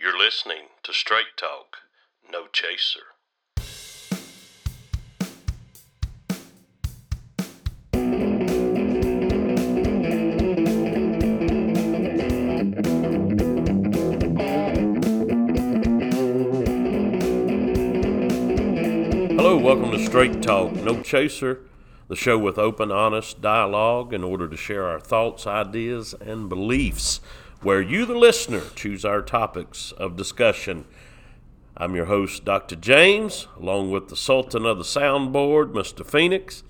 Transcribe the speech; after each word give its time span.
You're 0.00 0.16
listening 0.16 0.68
to 0.84 0.92
Straight 0.92 1.36
Talk, 1.36 1.78
no 2.30 2.46
chaser. 2.52 3.00
Hello, 19.34 19.56
welcome 19.56 19.90
to 19.90 19.98
Straight 20.06 20.40
Talk, 20.40 20.74
no 20.74 21.02
chaser, 21.02 21.62
the 22.06 22.14
show 22.14 22.38
with 22.38 22.56
open, 22.56 22.92
honest 22.92 23.40
dialogue 23.40 24.14
in 24.14 24.22
order 24.22 24.48
to 24.48 24.56
share 24.56 24.84
our 24.84 25.00
thoughts, 25.00 25.44
ideas, 25.44 26.14
and 26.20 26.48
beliefs, 26.48 27.20
where 27.60 27.82
you, 27.82 28.06
the 28.06 28.16
listener, 28.16 28.62
choose 28.76 29.04
our 29.04 29.20
topics 29.20 29.90
of 29.92 30.16
discussion. 30.16 30.84
I'm 31.76 31.96
your 31.96 32.04
host, 32.04 32.44
Dr. 32.44 32.76
James, 32.76 33.48
along 33.58 33.90
with 33.90 34.08
the 34.08 34.16
Sultan 34.16 34.64
of 34.64 34.78
the 34.78 34.84
Soundboard, 34.84 35.72
Mr. 35.72 36.06
Phoenix. 36.06 36.62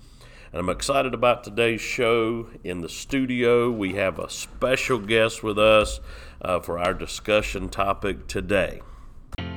And 0.51 0.59
I'm 0.59 0.69
excited 0.69 1.13
about 1.13 1.43
today's 1.43 1.81
show. 1.81 2.47
In 2.63 2.81
the 2.81 2.89
studio, 2.89 3.69
we 3.69 3.93
have 3.93 4.17
a 4.17 4.31
special 4.31 4.97
guest 4.97 5.43
with 5.43 5.59
us 5.59 5.99
uh, 6.41 6.59
for 6.59 6.79
our 6.79 6.95
discussion 6.95 7.69
topic 7.69 8.25
today. 8.25 8.81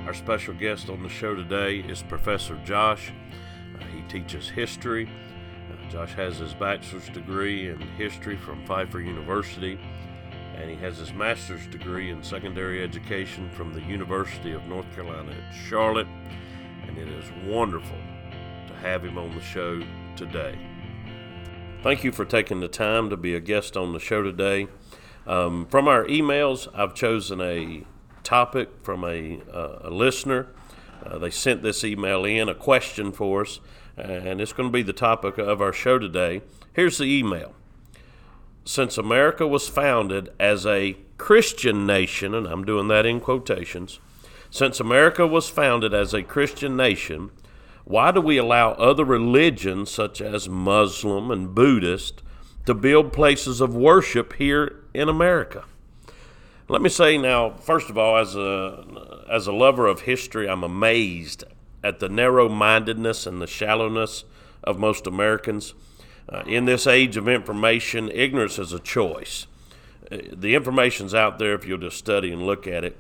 Our 0.06 0.12
special 0.12 0.52
guest 0.52 0.91
on 0.91 1.02
the 1.02 1.08
show 1.08 1.34
today 1.34 1.78
is 1.78 2.02
Professor 2.02 2.60
Josh. 2.62 3.10
Uh, 3.74 3.84
he 3.86 4.02
teaches 4.02 4.50
history. 4.50 5.08
Uh, 5.70 5.91
Josh 5.91 6.12
has 6.12 6.36
his 6.38 6.52
bachelor's 6.52 7.08
degree 7.08 7.70
in 7.70 7.80
history 7.80 8.36
from 8.36 8.66
Pfeiffer 8.66 9.00
University, 9.00 9.78
and 10.56 10.70
he 10.70 10.77
has 10.77 10.98
his 10.98 11.12
master's 11.12 11.66
degree 11.66 12.11
in 12.11 12.23
secondary 12.23 12.83
education 12.83 13.51
from 13.51 13.73
the 13.73 13.80
University 13.83 14.52
of 14.52 14.62
North 14.65 14.87
Carolina 14.95 15.33
at 15.33 15.55
Charlotte. 15.55 16.09
And 16.87 16.98
it 16.98 17.09
is 17.09 17.25
wonderful 17.44 17.98
to 18.67 18.75
have 18.75 19.05
him 19.05 19.19
on 19.19 19.34
the 19.34 19.42
show 19.42 19.83
today. 20.17 20.59
Thank 21.83 22.05
you 22.05 22.12
for 22.12 22.25
taking 22.25 22.61
the 22.61 22.69
time 22.69 23.11
to 23.11 23.17
be 23.17 23.34
a 23.34 23.41
guest 23.41 23.77
on 23.77 23.92
the 23.92 23.98
show 23.98 24.22
today. 24.22 24.69
Um, 25.27 25.67
from 25.67 25.89
our 25.89 26.05
emails, 26.05 26.69
I've 26.75 26.94
chosen 26.94 27.41
a 27.41 27.84
topic 28.22 28.70
from 28.83 29.05
a, 29.05 29.41
uh, 29.53 29.78
a 29.83 29.91
listener. 29.91 30.48
Uh, 31.05 31.19
they 31.19 31.31
sent 31.31 31.62
this 31.62 31.83
email 31.83 32.25
in, 32.25 32.48
a 32.48 32.55
question 32.55 33.11
for 33.11 33.42
us, 33.42 33.61
and 33.97 34.41
it's 34.41 34.53
going 34.53 34.69
to 34.69 34.72
be 34.72 34.83
the 34.83 34.92
topic 34.92 35.39
of 35.39 35.61
our 35.61 35.72
show 35.72 35.98
today. 35.98 36.42
Here's 36.72 36.98
the 36.98 37.05
email. 37.05 37.55
Since 38.64 38.96
America 38.96 39.46
was 39.46 39.68
founded 39.68 40.32
as 40.38 40.64
a 40.66 40.96
Christian 41.18 41.86
nation, 41.86 42.34
and 42.34 42.46
I'm 42.46 42.64
doing 42.64 42.88
that 42.88 43.06
in 43.06 43.20
quotations, 43.20 43.98
since 44.50 44.78
America 44.78 45.27
was 45.27 45.48
founded 45.48 45.92
as 45.92 46.14
a 46.14 46.22
Christian 46.22 46.77
nation, 46.77 47.30
why 47.84 48.12
do 48.12 48.20
we 48.20 48.36
allow 48.36 48.72
other 48.72 49.04
religions, 49.04 49.91
such 49.91 50.20
as 50.20 50.48
Muslim 50.48 51.30
and 51.30 51.54
Buddhist, 51.54 52.22
to 52.66 52.74
build 52.74 53.12
places 53.12 53.60
of 53.60 53.74
worship 53.74 54.34
here 54.34 54.84
in 54.94 55.08
America? 55.08 55.64
Let 56.69 56.82
me 56.82 56.88
say 56.88 57.19
now, 57.19 57.50
first 57.50 57.91
of 57.91 57.98
all, 57.98 58.16
as 58.16 58.36
a 58.36 59.24
as 59.28 59.47
a 59.47 59.52
lover 59.52 59.86
of 59.86 60.02
history, 60.02 60.48
I'm 60.48 60.62
amazed 60.62 61.44
at 61.82 61.98
the 61.98 62.08
narrow-mindedness 62.08 63.26
and 63.26 63.42
the 63.42 63.47
shallowness 63.47 64.24
of 64.62 64.78
most 64.78 65.06
Americans. 65.06 65.74
Uh, 66.28 66.42
in 66.47 66.65
this 66.65 66.87
age 66.87 67.17
of 67.17 67.28
information, 67.28 68.11
ignorance 68.11 68.59
is 68.59 68.73
a 68.73 68.78
choice. 68.78 69.47
Uh, 70.11 70.19
the 70.33 70.55
information's 70.55 71.15
out 71.15 71.39
there 71.39 71.55
if 71.55 71.67
you'll 71.67 71.78
just 71.78 71.98
study 71.98 72.33
and 72.33 72.42
look 72.42 72.67
at 72.67 72.84
it. 72.84 72.97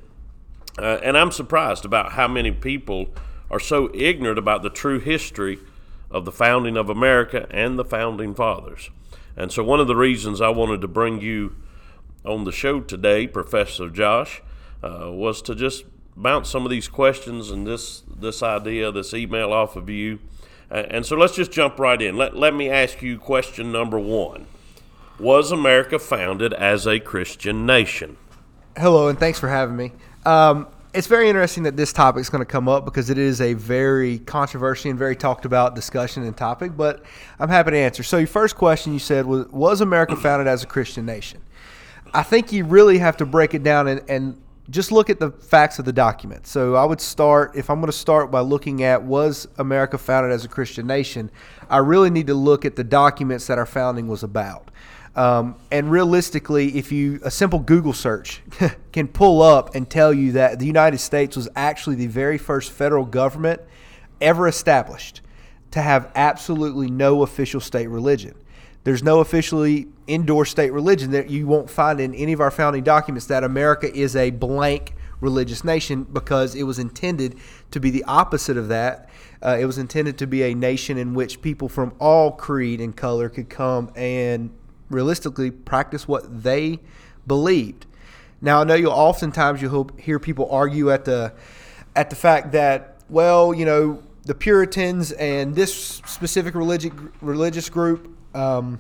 Uh, 0.78 0.98
and 1.02 1.16
I'm 1.16 1.30
surprised 1.30 1.84
about 1.84 2.12
how 2.12 2.26
many 2.28 2.50
people 2.50 3.08
are 3.50 3.60
so 3.60 3.90
ignorant 3.94 4.38
about 4.38 4.62
the 4.62 4.70
true 4.70 4.98
history 4.98 5.58
of 6.10 6.24
the 6.24 6.32
founding 6.32 6.76
of 6.76 6.88
America 6.88 7.46
and 7.50 7.78
the 7.78 7.84
founding 7.84 8.34
fathers. 8.34 8.90
And 9.36 9.52
so, 9.52 9.62
one 9.62 9.80
of 9.80 9.86
the 9.86 9.96
reasons 9.96 10.40
I 10.40 10.48
wanted 10.50 10.80
to 10.82 10.88
bring 10.88 11.20
you 11.20 11.56
on 12.24 12.44
the 12.44 12.52
show 12.52 12.80
today, 12.80 13.26
Professor 13.26 13.88
Josh, 13.88 14.42
uh, 14.82 15.10
was 15.10 15.42
to 15.42 15.54
just 15.54 15.84
bounce 16.16 16.50
some 16.50 16.64
of 16.64 16.70
these 16.70 16.88
questions 16.88 17.50
and 17.50 17.66
this 17.66 18.02
this 18.14 18.42
idea, 18.42 18.92
this 18.92 19.14
email 19.14 19.52
off 19.52 19.76
of 19.76 19.88
you. 19.88 20.18
Uh, 20.72 20.86
and 20.88 21.04
so 21.04 21.14
let's 21.16 21.36
just 21.36 21.52
jump 21.52 21.78
right 21.78 22.00
in. 22.00 22.16
Let, 22.16 22.34
let 22.34 22.54
me 22.54 22.70
ask 22.70 23.02
you 23.02 23.18
question 23.18 23.70
number 23.70 23.98
one 23.98 24.46
Was 25.18 25.52
America 25.52 25.98
founded 25.98 26.54
as 26.54 26.86
a 26.86 26.98
Christian 26.98 27.66
nation? 27.66 28.16
Hello, 28.78 29.08
and 29.08 29.18
thanks 29.18 29.38
for 29.38 29.48
having 29.48 29.76
me. 29.76 29.92
Um, 30.24 30.66
it's 30.94 31.06
very 31.06 31.28
interesting 31.28 31.64
that 31.64 31.76
this 31.76 31.92
topic 31.92 32.22
is 32.22 32.30
going 32.30 32.40
to 32.40 32.50
come 32.50 32.68
up 32.68 32.86
because 32.86 33.10
it 33.10 33.18
is 33.18 33.40
a 33.42 33.52
very 33.52 34.18
controversial 34.20 34.90
and 34.90 34.98
very 34.98 35.16
talked 35.16 35.44
about 35.44 35.74
discussion 35.74 36.22
and 36.22 36.34
topic, 36.36 36.74
but 36.74 37.04
I'm 37.38 37.50
happy 37.50 37.72
to 37.72 37.76
answer. 37.76 38.02
So, 38.02 38.16
your 38.16 38.26
first 38.26 38.56
question 38.56 38.94
you 38.94 38.98
said 38.98 39.26
was 39.26 39.46
Was 39.48 39.82
America 39.82 40.16
founded 40.16 40.46
as 40.46 40.62
a 40.62 40.66
Christian 40.66 41.04
nation? 41.04 41.42
I 42.14 42.22
think 42.22 42.50
you 42.50 42.64
really 42.64 42.98
have 42.98 43.18
to 43.18 43.26
break 43.26 43.52
it 43.54 43.62
down 43.62 43.88
and, 43.88 44.02
and 44.08 44.42
just 44.72 44.90
look 44.90 45.10
at 45.10 45.20
the 45.20 45.30
facts 45.30 45.78
of 45.78 45.84
the 45.84 45.92
document. 45.92 46.46
So 46.46 46.74
I 46.74 46.84
would 46.84 47.00
start, 47.00 47.54
if 47.54 47.68
I'm 47.68 47.80
going 47.80 47.92
to 47.92 47.96
start 47.96 48.30
by 48.30 48.40
looking 48.40 48.82
at 48.82 49.02
was 49.02 49.46
America 49.58 49.98
founded 49.98 50.32
as 50.32 50.46
a 50.46 50.48
Christian 50.48 50.86
nation, 50.86 51.30
I 51.68 51.78
really 51.78 52.08
need 52.08 52.26
to 52.28 52.34
look 52.34 52.64
at 52.64 52.74
the 52.74 52.82
documents 52.82 53.46
that 53.48 53.58
our 53.58 53.66
founding 53.66 54.08
was 54.08 54.22
about. 54.22 54.70
Um, 55.14 55.56
and 55.70 55.90
realistically, 55.90 56.78
if 56.78 56.90
you 56.90 57.20
a 57.22 57.30
simple 57.30 57.58
Google 57.58 57.92
search 57.92 58.40
can 58.92 59.08
pull 59.08 59.42
up 59.42 59.74
and 59.74 59.88
tell 59.88 60.12
you 60.12 60.32
that 60.32 60.58
the 60.58 60.64
United 60.64 60.98
States 60.98 61.36
was 61.36 61.50
actually 61.54 61.96
the 61.96 62.06
very 62.06 62.38
first 62.38 62.72
federal 62.72 63.04
government 63.04 63.60
ever 64.22 64.48
established 64.48 65.20
to 65.72 65.82
have 65.82 66.10
absolutely 66.14 66.90
no 66.90 67.22
official 67.22 67.60
state 67.60 67.88
religion. 67.88 68.34
There's 68.84 69.02
no 69.02 69.20
officially 69.20 69.88
endorsed 70.08 70.52
state 70.52 70.72
religion 70.72 71.12
that 71.12 71.30
you 71.30 71.46
won't 71.46 71.70
find 71.70 72.00
in 72.00 72.14
any 72.14 72.32
of 72.32 72.40
our 72.40 72.50
founding 72.50 72.82
documents 72.82 73.26
that 73.26 73.44
America 73.44 73.92
is 73.94 74.16
a 74.16 74.30
blank 74.30 74.94
religious 75.20 75.62
nation 75.62 76.02
because 76.02 76.54
it 76.56 76.64
was 76.64 76.78
intended 76.78 77.38
to 77.70 77.78
be 77.78 77.90
the 77.90 78.02
opposite 78.04 78.56
of 78.56 78.68
that. 78.68 79.08
Uh, 79.40 79.56
it 79.58 79.64
was 79.66 79.78
intended 79.78 80.18
to 80.18 80.26
be 80.26 80.42
a 80.42 80.54
nation 80.54 80.98
in 80.98 81.14
which 81.14 81.40
people 81.40 81.68
from 81.68 81.94
all 82.00 82.32
creed 82.32 82.80
and 82.80 82.96
color 82.96 83.28
could 83.28 83.48
come 83.48 83.90
and 83.94 84.50
realistically 84.90 85.50
practice 85.50 86.08
what 86.08 86.42
they 86.42 86.80
believed. 87.26 87.86
Now, 88.40 88.60
I 88.60 88.64
know 88.64 88.74
you'll 88.74 88.92
oftentimes 88.92 89.62
you'll 89.62 89.90
hear 89.96 90.18
people 90.18 90.50
argue 90.50 90.90
at 90.90 91.04
the 91.04 91.32
at 91.94 92.10
the 92.10 92.16
fact 92.16 92.52
that 92.52 92.96
well, 93.08 93.54
you 93.54 93.64
know, 93.64 94.02
the 94.24 94.34
Puritans 94.34 95.12
and 95.12 95.54
this 95.54 96.00
specific 96.06 96.54
religious 96.54 96.92
religious 97.20 97.68
group 97.68 98.16
um, 98.34 98.78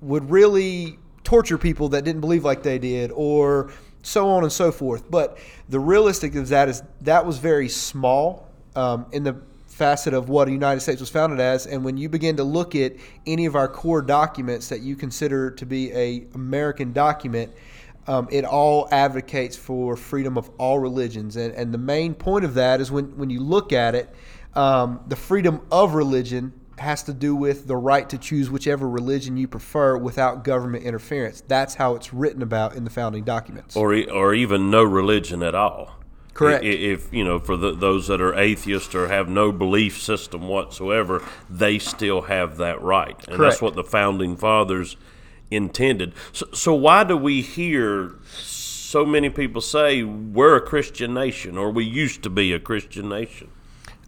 would 0.00 0.30
really 0.30 0.98
torture 1.22 1.58
people 1.58 1.88
that 1.90 2.04
didn't 2.04 2.20
believe 2.20 2.44
like 2.44 2.62
they 2.62 2.78
did, 2.78 3.10
or 3.14 3.70
so 4.02 4.28
on 4.28 4.42
and 4.42 4.52
so 4.52 4.70
forth. 4.70 5.10
But 5.10 5.38
the 5.68 5.80
realistic 5.80 6.34
of 6.34 6.48
that 6.48 6.68
is 6.68 6.82
that 7.00 7.24
was 7.24 7.38
very 7.38 7.68
small 7.68 8.48
um, 8.76 9.06
in 9.12 9.22
the 9.24 9.36
facet 9.66 10.14
of 10.14 10.28
what 10.28 10.44
the 10.44 10.52
United 10.52 10.80
States 10.80 11.00
was 11.00 11.10
founded 11.10 11.40
as. 11.40 11.66
And 11.66 11.84
when 11.84 11.96
you 11.96 12.08
begin 12.08 12.36
to 12.36 12.44
look 12.44 12.76
at 12.76 12.92
any 13.26 13.46
of 13.46 13.56
our 13.56 13.66
core 13.66 14.02
documents 14.02 14.68
that 14.68 14.80
you 14.80 14.94
consider 14.94 15.50
to 15.50 15.66
be 15.66 15.92
a 15.92 16.26
American 16.34 16.92
document, 16.92 17.52
um, 18.06 18.28
it 18.30 18.44
all 18.44 18.86
advocates 18.92 19.56
for 19.56 19.96
freedom 19.96 20.36
of 20.36 20.50
all 20.58 20.78
religions. 20.78 21.36
And, 21.36 21.54
and 21.54 21.72
the 21.72 21.78
main 21.78 22.14
point 22.14 22.44
of 22.44 22.54
that 22.54 22.80
is 22.80 22.92
when, 22.92 23.16
when 23.16 23.30
you 23.30 23.40
look 23.40 23.72
at 23.72 23.94
it, 23.94 24.14
um, 24.54 25.00
the 25.08 25.16
freedom 25.16 25.60
of 25.72 25.94
religion 25.94 26.52
has 26.78 27.02
to 27.04 27.12
do 27.12 27.36
with 27.36 27.66
the 27.66 27.76
right 27.76 28.08
to 28.08 28.18
choose 28.18 28.50
whichever 28.50 28.88
religion 28.88 29.36
you 29.36 29.46
prefer 29.46 29.96
without 29.96 30.44
government 30.44 30.84
interference. 30.84 31.42
That's 31.46 31.74
how 31.74 31.94
it's 31.94 32.12
written 32.12 32.42
about 32.42 32.74
in 32.74 32.84
the 32.84 32.90
founding 32.90 33.24
documents. 33.24 33.76
Or, 33.76 33.94
or 34.10 34.34
even 34.34 34.70
no 34.70 34.82
religion 34.82 35.42
at 35.42 35.54
all. 35.54 35.96
Correct. 36.34 36.64
If, 36.64 37.12
you 37.12 37.22
know, 37.22 37.38
for 37.38 37.56
the, 37.56 37.74
those 37.74 38.08
that 38.08 38.20
are 38.20 38.34
atheists 38.34 38.92
or 38.94 39.06
have 39.06 39.28
no 39.28 39.52
belief 39.52 40.02
system 40.02 40.48
whatsoever, 40.48 41.24
they 41.48 41.78
still 41.78 42.22
have 42.22 42.56
that 42.56 42.82
right. 42.82 43.16
And 43.28 43.36
Correct. 43.36 43.38
that's 43.38 43.62
what 43.62 43.76
the 43.76 43.84
founding 43.84 44.36
fathers 44.36 44.96
intended. 45.50 46.12
So, 46.32 46.46
so 46.52 46.74
why 46.74 47.04
do 47.04 47.16
we 47.16 47.40
hear 47.40 48.16
so 48.32 49.06
many 49.06 49.30
people 49.30 49.60
say 49.60 50.02
we're 50.02 50.56
a 50.56 50.60
Christian 50.60 51.14
nation 51.14 51.56
or 51.56 51.70
we 51.70 51.84
used 51.84 52.24
to 52.24 52.30
be 52.30 52.52
a 52.52 52.58
Christian 52.58 53.08
nation? 53.08 53.50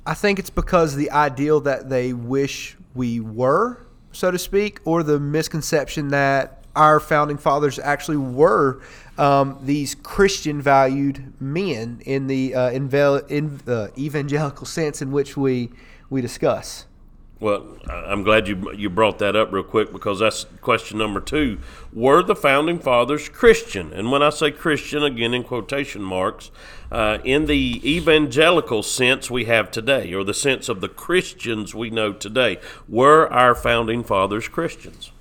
I 0.06 0.14
think 0.14 0.38
it's 0.38 0.50
because 0.50 0.94
the 0.94 1.10
ideal 1.10 1.60
that 1.62 1.88
they 1.88 2.12
wish 2.12 2.76
we 2.94 3.18
were, 3.18 3.84
so 4.12 4.30
to 4.30 4.38
speak, 4.38 4.78
or 4.84 5.02
the 5.02 5.18
misconception 5.18 6.08
that 6.08 6.64
our 6.76 7.00
founding 7.00 7.38
fathers 7.38 7.80
actually 7.80 8.18
were 8.18 8.80
um, 9.18 9.58
these 9.62 9.96
Christian 9.96 10.62
valued 10.62 11.32
men 11.40 12.00
in 12.04 12.28
the 12.28 12.54
uh, 12.54 12.70
invel- 12.70 13.28
in, 13.28 13.60
uh, 13.66 13.88
evangelical 13.98 14.66
sense 14.66 15.02
in 15.02 15.10
which 15.10 15.36
we 15.36 15.70
we 16.08 16.20
discuss. 16.20 16.86
Well, 17.40 17.76
I'm 17.86 18.22
glad 18.22 18.48
you 18.48 18.72
you 18.72 18.88
brought 18.88 19.18
that 19.18 19.36
up 19.36 19.52
real 19.52 19.64
quick 19.64 19.92
because 19.92 20.20
that's 20.20 20.44
question 20.60 20.98
number 20.98 21.20
two. 21.20 21.58
Were 21.92 22.22
the 22.22 22.36
founding 22.36 22.78
fathers 22.78 23.28
Christian? 23.28 23.92
And 23.92 24.10
when 24.10 24.22
I 24.22 24.30
say 24.30 24.50
Christian, 24.52 25.02
again 25.02 25.34
in 25.34 25.44
quotation 25.44 26.02
marks, 26.02 26.50
uh, 26.90 27.18
in 27.24 27.46
the 27.46 27.80
evangelical 27.84 28.82
sense 28.82 29.30
we 29.30 29.44
have 29.44 29.70
today, 29.70 30.12
or 30.12 30.24
the 30.24 30.34
sense 30.34 30.68
of 30.68 30.80
the 30.80 30.88
Christians 30.88 31.74
we 31.74 31.90
know 31.90 32.12
today, 32.12 32.58
were 32.88 33.26
our 33.32 33.54
founding 33.54 34.04
fathers 34.04 34.48
Christians? 34.48 35.12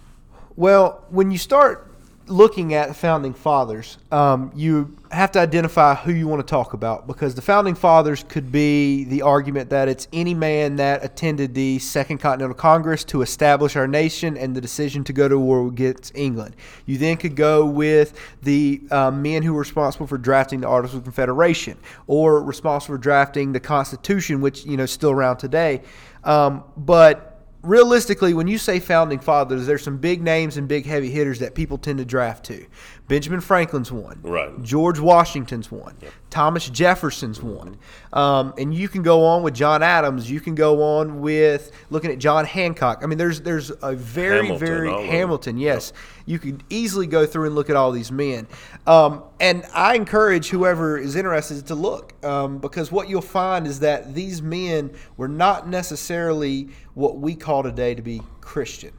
Well, 0.55 1.03
when 1.09 1.31
you 1.31 1.37
start 1.37 1.91
looking 2.27 2.73
at 2.73 2.95
founding 2.95 3.33
fathers, 3.33 3.97
um, 4.11 4.51
you 4.55 4.95
have 5.11 5.31
to 5.31 5.39
identify 5.39 5.95
who 5.95 6.11
you 6.11 6.27
want 6.27 6.45
to 6.45 6.49
talk 6.49 6.73
about 6.73 7.07
because 7.07 7.35
the 7.35 7.41
founding 7.41 7.75
fathers 7.75 8.23
could 8.27 8.51
be 8.51 9.03
the 9.05 9.21
argument 9.21 9.69
that 9.69 9.87
it's 9.87 10.07
any 10.11 10.33
man 10.33 10.75
that 10.77 11.03
attended 11.05 11.53
the 11.53 11.79
Second 11.79 12.17
Continental 12.17 12.55
Congress 12.55 13.03
to 13.05 13.21
establish 13.21 13.75
our 13.75 13.87
nation 13.87 14.37
and 14.37 14.55
the 14.55 14.61
decision 14.61 15.03
to 15.03 15.13
go 15.13 15.27
to 15.27 15.37
war 15.37 15.67
against 15.67 16.15
England. 16.15 16.55
You 16.85 16.97
then 16.97 17.17
could 17.17 17.35
go 17.35 17.65
with 17.65 18.19
the 18.41 18.81
uh, 18.91 19.11
men 19.11 19.43
who 19.43 19.53
were 19.53 19.59
responsible 19.59 20.07
for 20.07 20.17
drafting 20.17 20.61
the 20.61 20.67
Articles 20.67 20.97
of 20.97 21.03
Confederation 21.03 21.77
or 22.07 22.43
responsible 22.43 22.95
for 22.95 23.01
drafting 23.01 23.53
the 23.53 23.59
Constitution, 23.59 24.41
which 24.41 24.65
you 24.65 24.77
know 24.77 24.83
is 24.83 24.91
still 24.91 25.11
around 25.11 25.37
today. 25.37 25.81
Um, 26.23 26.63
but 26.75 27.34
realistically, 27.65 28.33
when 28.33 28.47
you 28.47 28.57
say 28.57 28.79
founding 28.79 29.19
fathers, 29.19 29.65
there's 29.65 29.83
some 29.83 29.97
big 29.97 30.21
names 30.21 30.57
and 30.57 30.67
big 30.67 30.85
heavy 30.85 31.09
hitters 31.09 31.39
that 31.39 31.55
people 31.55 31.77
tend 31.77 31.97
to 31.99 32.05
draft 32.05 32.45
to. 32.45 32.65
Benjamin 33.07 33.39
Franklin's 33.39 33.91
one. 33.91 34.19
Right. 34.23 34.61
George 34.63 34.99
Washington's 34.99 35.71
one. 35.71 35.95
Yep. 36.01 36.11
Thomas 36.31 36.69
Jefferson's 36.69 37.41
one. 37.41 37.77
Um, 38.11 38.53
and 38.57 38.73
you 38.73 38.89
can 38.89 39.03
go 39.03 39.23
on 39.25 39.43
with 39.43 39.53
John 39.53 39.83
Adams. 39.83 40.29
You 40.29 40.39
can 40.39 40.55
go 40.55 40.81
on 40.81 41.21
with 41.21 41.71
looking 41.91 42.11
at 42.11 42.17
John 42.17 42.45
Hancock. 42.45 43.01
I 43.03 43.05
mean, 43.05 43.17
there's 43.17 43.41
there's 43.41 43.71
a 43.83 43.95
very 43.95 44.47
Hamilton, 44.47 44.67
very 44.67 45.07
Hamilton. 45.07 45.57
Yes, 45.57 45.93
yep. 45.95 46.03
you 46.25 46.39
could 46.39 46.63
easily 46.69 47.05
go 47.05 47.25
through 47.25 47.45
and 47.45 47.55
look 47.55 47.69
at 47.69 47.75
all 47.75 47.91
these 47.91 48.11
men. 48.11 48.47
Um, 48.87 49.23
and 49.39 49.65
I 49.73 49.95
encourage 49.95 50.49
whoever 50.49 50.97
is 50.97 51.15
interested 51.15 51.67
to 51.67 51.75
look 51.75 52.13
um, 52.25 52.57
because 52.57 52.91
what 52.91 53.07
you'll 53.07 53.21
find 53.21 53.67
is 53.67 53.79
that 53.81 54.15
these 54.15 54.41
men 54.41 54.91
were 55.15 55.27
not 55.27 55.69
necessarily 55.69 56.69
what 56.95 57.17
we 57.17 57.35
call 57.35 57.61
today 57.61 57.93
to 57.93 58.01
be 58.01 58.21
Christian. 58.41 58.93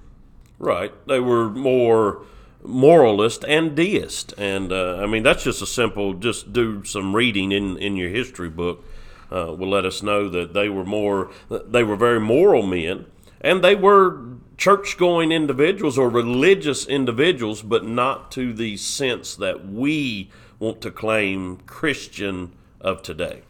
Right. 0.58 0.93
They 1.06 1.20
were 1.20 1.50
more 1.50 2.25
moralist 2.66 3.44
and 3.44 3.74
deist. 3.74 4.34
And 4.38 4.72
uh, 4.72 4.98
I 4.98 5.06
mean, 5.06 5.22
that's 5.22 5.44
just 5.44 5.62
a 5.62 5.66
simple, 5.66 6.14
just 6.14 6.52
do 6.52 6.84
some 6.84 7.14
reading 7.14 7.52
in, 7.52 7.76
in 7.78 7.96
your 7.96 8.10
history 8.10 8.50
book 8.50 8.84
uh, 9.30 9.54
will 9.56 9.70
let 9.70 9.84
us 9.84 10.02
know 10.02 10.28
that 10.28 10.52
they 10.52 10.68
were 10.68 10.84
more, 10.84 11.30
they 11.48 11.82
were 11.82 11.96
very 11.96 12.20
moral 12.20 12.62
men 12.62 13.06
and 13.40 13.62
they 13.62 13.74
were 13.74 14.20
church 14.56 14.96
going 14.96 15.32
individuals 15.32 15.98
or 15.98 16.08
religious 16.08 16.86
individuals, 16.86 17.62
but 17.62 17.84
not 17.84 18.30
to 18.32 18.52
the 18.52 18.76
sense 18.76 19.36
that 19.36 19.66
we 19.66 20.30
want 20.58 20.80
to 20.80 20.90
claim 20.90 21.58
Christian 21.66 22.52
of 22.80 23.02
today. 23.02 23.42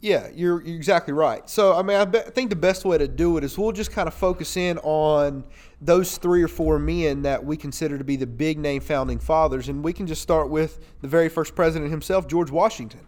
Yeah, 0.00 0.28
you're, 0.32 0.62
you're 0.62 0.76
exactly 0.76 1.12
right. 1.12 1.48
So, 1.50 1.74
I 1.74 1.82
mean, 1.82 1.96
I, 1.96 2.04
be, 2.04 2.18
I, 2.20 2.30
think 2.30 2.50
the 2.50 2.56
best 2.56 2.84
way 2.84 2.98
to 2.98 3.08
do 3.08 3.36
it 3.36 3.42
is 3.42 3.58
we'll 3.58 3.72
just 3.72 3.90
kind 3.90 4.06
of 4.06 4.14
focus 4.14 4.56
in 4.56 4.78
on 4.78 5.42
those 5.80 6.18
three 6.18 6.42
or 6.42 6.48
four 6.48 6.78
men 6.78 7.22
that 7.22 7.44
we 7.44 7.56
consider 7.56 7.98
to 7.98 8.04
be 8.04 8.16
the 8.16 8.26
big 8.26 8.58
name 8.58 8.80
founding 8.80 9.18
fathers, 9.18 9.68
and 9.68 9.84
we 9.84 9.92
can 9.92 10.06
just 10.06 10.22
start 10.22 10.50
with 10.50 10.80
the 11.00 11.08
very 11.08 11.28
first 11.28 11.54
president 11.54 11.90
himself, 11.90 12.26
George 12.26 12.50
Washington. 12.50 13.06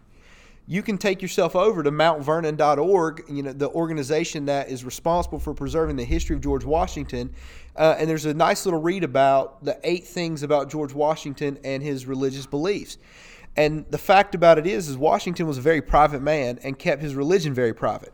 You 0.67 0.81
can 0.81 0.97
take 0.97 1.21
yourself 1.21 1.55
over 1.55 1.83
to 1.83 1.91
mountvernon.org, 1.91 3.25
you 3.27 3.43
know, 3.43 3.51
the 3.51 3.69
organization 3.69 4.45
that 4.45 4.69
is 4.69 4.85
responsible 4.85 5.39
for 5.39 5.53
preserving 5.53 5.97
the 5.97 6.05
history 6.05 6.35
of 6.35 6.41
George 6.41 6.63
Washington. 6.63 7.33
Uh, 7.75 7.95
and 7.97 8.09
there's 8.09 8.25
a 8.25 8.33
nice 8.33 8.65
little 8.65 8.79
read 8.79 9.03
about 9.03 9.65
the 9.65 9.77
eight 9.83 10.05
things 10.05 10.43
about 10.43 10.69
George 10.69 10.93
Washington 10.93 11.59
and 11.65 11.83
his 11.83 12.05
religious 12.05 12.45
beliefs. 12.45 12.99
And 13.57 13.85
the 13.89 13.97
fact 13.97 14.33
about 14.33 14.57
it 14.57 14.65
is, 14.65 14.87
is 14.87 14.97
Washington 14.97 15.45
was 15.45 15.57
a 15.57 15.61
very 15.61 15.81
private 15.81 16.21
man 16.21 16.59
and 16.63 16.79
kept 16.79 17.01
his 17.01 17.15
religion 17.15 17.53
very 17.53 17.73
private. 17.73 18.13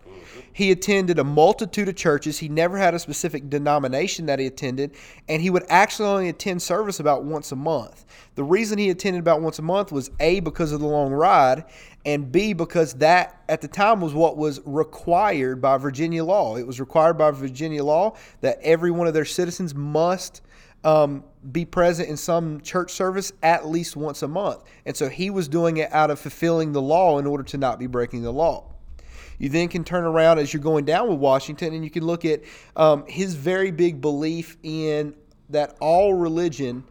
He 0.52 0.72
attended 0.72 1.20
a 1.20 1.24
multitude 1.24 1.88
of 1.88 1.96
churches. 1.96 2.40
He 2.40 2.50
never 2.50 2.78
had 2.78 2.96
a 2.96 3.00
specific 3.00 3.48
denomination 3.48 4.26
that 4.26 4.40
he 4.40 4.48
attended, 4.48 4.96
and 5.30 5.40
he 5.40 5.52
would 5.52 5.64
actually 5.70 6.10
only 6.10 6.30
attend 6.30 6.64
service 6.64 7.00
about 7.00 7.24
once 7.24 7.52
a 7.52 7.56
month. 7.56 8.06
The 8.34 8.44
reason 8.44 8.80
he 8.80 8.90
attended 8.90 9.20
about 9.20 9.42
once 9.42 9.60
a 9.60 9.62
month 9.62 9.92
was 9.92 10.10
A, 10.20 10.40
because 10.40 10.72
of 10.72 10.80
the 10.80 10.88
long 10.88 11.12
ride, 11.12 11.66
and 12.06 12.32
B, 12.32 12.54
because 12.54 12.96
that 12.96 13.44
at 13.48 13.62
the 13.62 13.68
time 13.68 14.02
was 14.02 14.16
what 14.16 14.36
was 14.36 14.60
required 14.66 15.62
by 15.62 15.78
Virginia 15.78 16.24
law. 16.24 16.56
It 16.56 16.66
was 16.66 16.80
required 16.80 17.20
by 17.20 17.30
Virginia 17.32 17.84
law 17.84 18.16
that 18.42 18.58
every 18.64 18.90
one 18.90 19.06
of 19.06 19.14
their 19.14 19.26
citizens 19.26 19.76
must 19.76 20.42
um, 20.88 21.22
be 21.52 21.66
present 21.66 22.08
in 22.08 22.16
some 22.16 22.62
church 22.62 22.94
service 22.94 23.34
at 23.44 23.68
least 23.68 23.98
once 23.98 24.24
a 24.24 24.28
month. 24.28 24.64
And 24.86 24.96
so 24.96 25.10
he 25.10 25.30
was 25.30 25.50
doing 25.50 25.78
it 25.78 25.92
out 25.92 26.10
of 26.10 26.18
fulfilling 26.18 26.72
the 26.72 26.82
law 26.82 27.20
in 27.20 27.28
order 27.28 27.44
to 27.44 27.58
not 27.58 27.78
be 27.78 27.88
breaking 27.88 28.22
the 28.22 28.32
law. 28.32 28.64
You 29.38 29.50
then 29.50 29.68
can 29.68 29.84
turn 29.84 30.06
around 30.06 30.40
as 30.40 30.54
you're 30.54 30.64
going 30.64 30.86
down 30.86 31.10
with 31.10 31.20
Washington 31.20 31.74
and 31.74 31.84
you 31.84 31.90
can 31.90 32.06
look 32.06 32.24
at 32.24 32.42
um, 32.78 33.04
his 33.06 33.36
very 33.36 33.70
big 33.70 34.00
belief 34.00 34.56
in 34.64 35.14
that 35.50 35.76
all 35.82 36.14
religion 36.14 36.86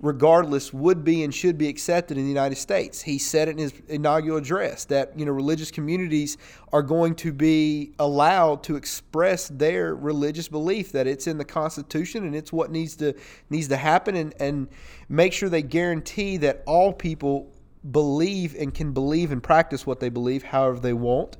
regardless, 0.00 0.72
would 0.72 1.04
be 1.04 1.22
and 1.22 1.34
should 1.34 1.58
be 1.58 1.68
accepted 1.68 2.16
in 2.16 2.24
the 2.24 2.28
United 2.28 2.56
States. 2.56 3.02
He 3.02 3.18
said 3.18 3.48
it 3.48 3.52
in 3.52 3.58
his 3.58 3.72
inaugural 3.88 4.38
address 4.38 4.84
that 4.86 5.18
you 5.18 5.26
know 5.26 5.32
religious 5.32 5.70
communities 5.70 6.38
are 6.72 6.82
going 6.82 7.14
to 7.16 7.32
be 7.32 7.92
allowed 7.98 8.62
to 8.64 8.76
express 8.76 9.48
their 9.48 9.94
religious 9.94 10.48
belief 10.48 10.92
that 10.92 11.06
it's 11.06 11.26
in 11.26 11.38
the 11.38 11.44
Constitution 11.44 12.24
and 12.24 12.34
it's 12.34 12.52
what 12.52 12.70
needs 12.70 12.96
to 12.96 13.14
needs 13.50 13.68
to 13.68 13.76
happen 13.76 14.16
and, 14.16 14.34
and 14.40 14.68
make 15.08 15.32
sure 15.32 15.48
they 15.48 15.62
guarantee 15.62 16.38
that 16.38 16.62
all 16.66 16.92
people 16.92 17.52
believe 17.90 18.54
and 18.58 18.74
can 18.74 18.92
believe 18.92 19.32
and 19.32 19.42
practice 19.42 19.86
what 19.86 20.00
they 20.00 20.10
believe 20.10 20.42
however 20.42 20.78
they 20.78 20.92
want. 20.92 21.36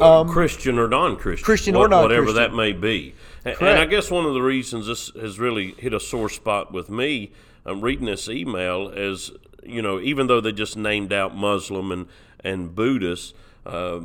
Um, 0.00 0.28
Christian 0.28 0.78
or 0.78 0.88
non-Christian. 0.88 1.44
Christian 1.44 1.76
or 1.76 1.86
non 1.86 2.02
Whatever 2.02 2.32
that 2.32 2.54
may 2.54 2.72
be. 2.72 3.14
And, 3.44 3.56
and 3.60 3.78
I 3.78 3.84
guess 3.84 4.10
one 4.10 4.24
of 4.24 4.32
the 4.32 4.40
reasons 4.40 4.86
this 4.86 5.10
has 5.20 5.38
really 5.38 5.72
hit 5.72 5.92
a 5.92 6.00
sore 6.00 6.30
spot 6.30 6.72
with 6.72 6.88
me 6.88 7.32
I'm 7.64 7.80
reading 7.80 8.06
this 8.06 8.28
email 8.28 8.92
as 8.94 9.30
you 9.64 9.80
know, 9.80 10.00
even 10.00 10.26
though 10.26 10.40
they 10.40 10.52
just 10.52 10.76
named 10.76 11.12
out 11.12 11.36
Muslim 11.36 11.92
and 11.92 12.06
and 12.40 12.74
Buddhist, 12.74 13.34
uh, 13.64 14.00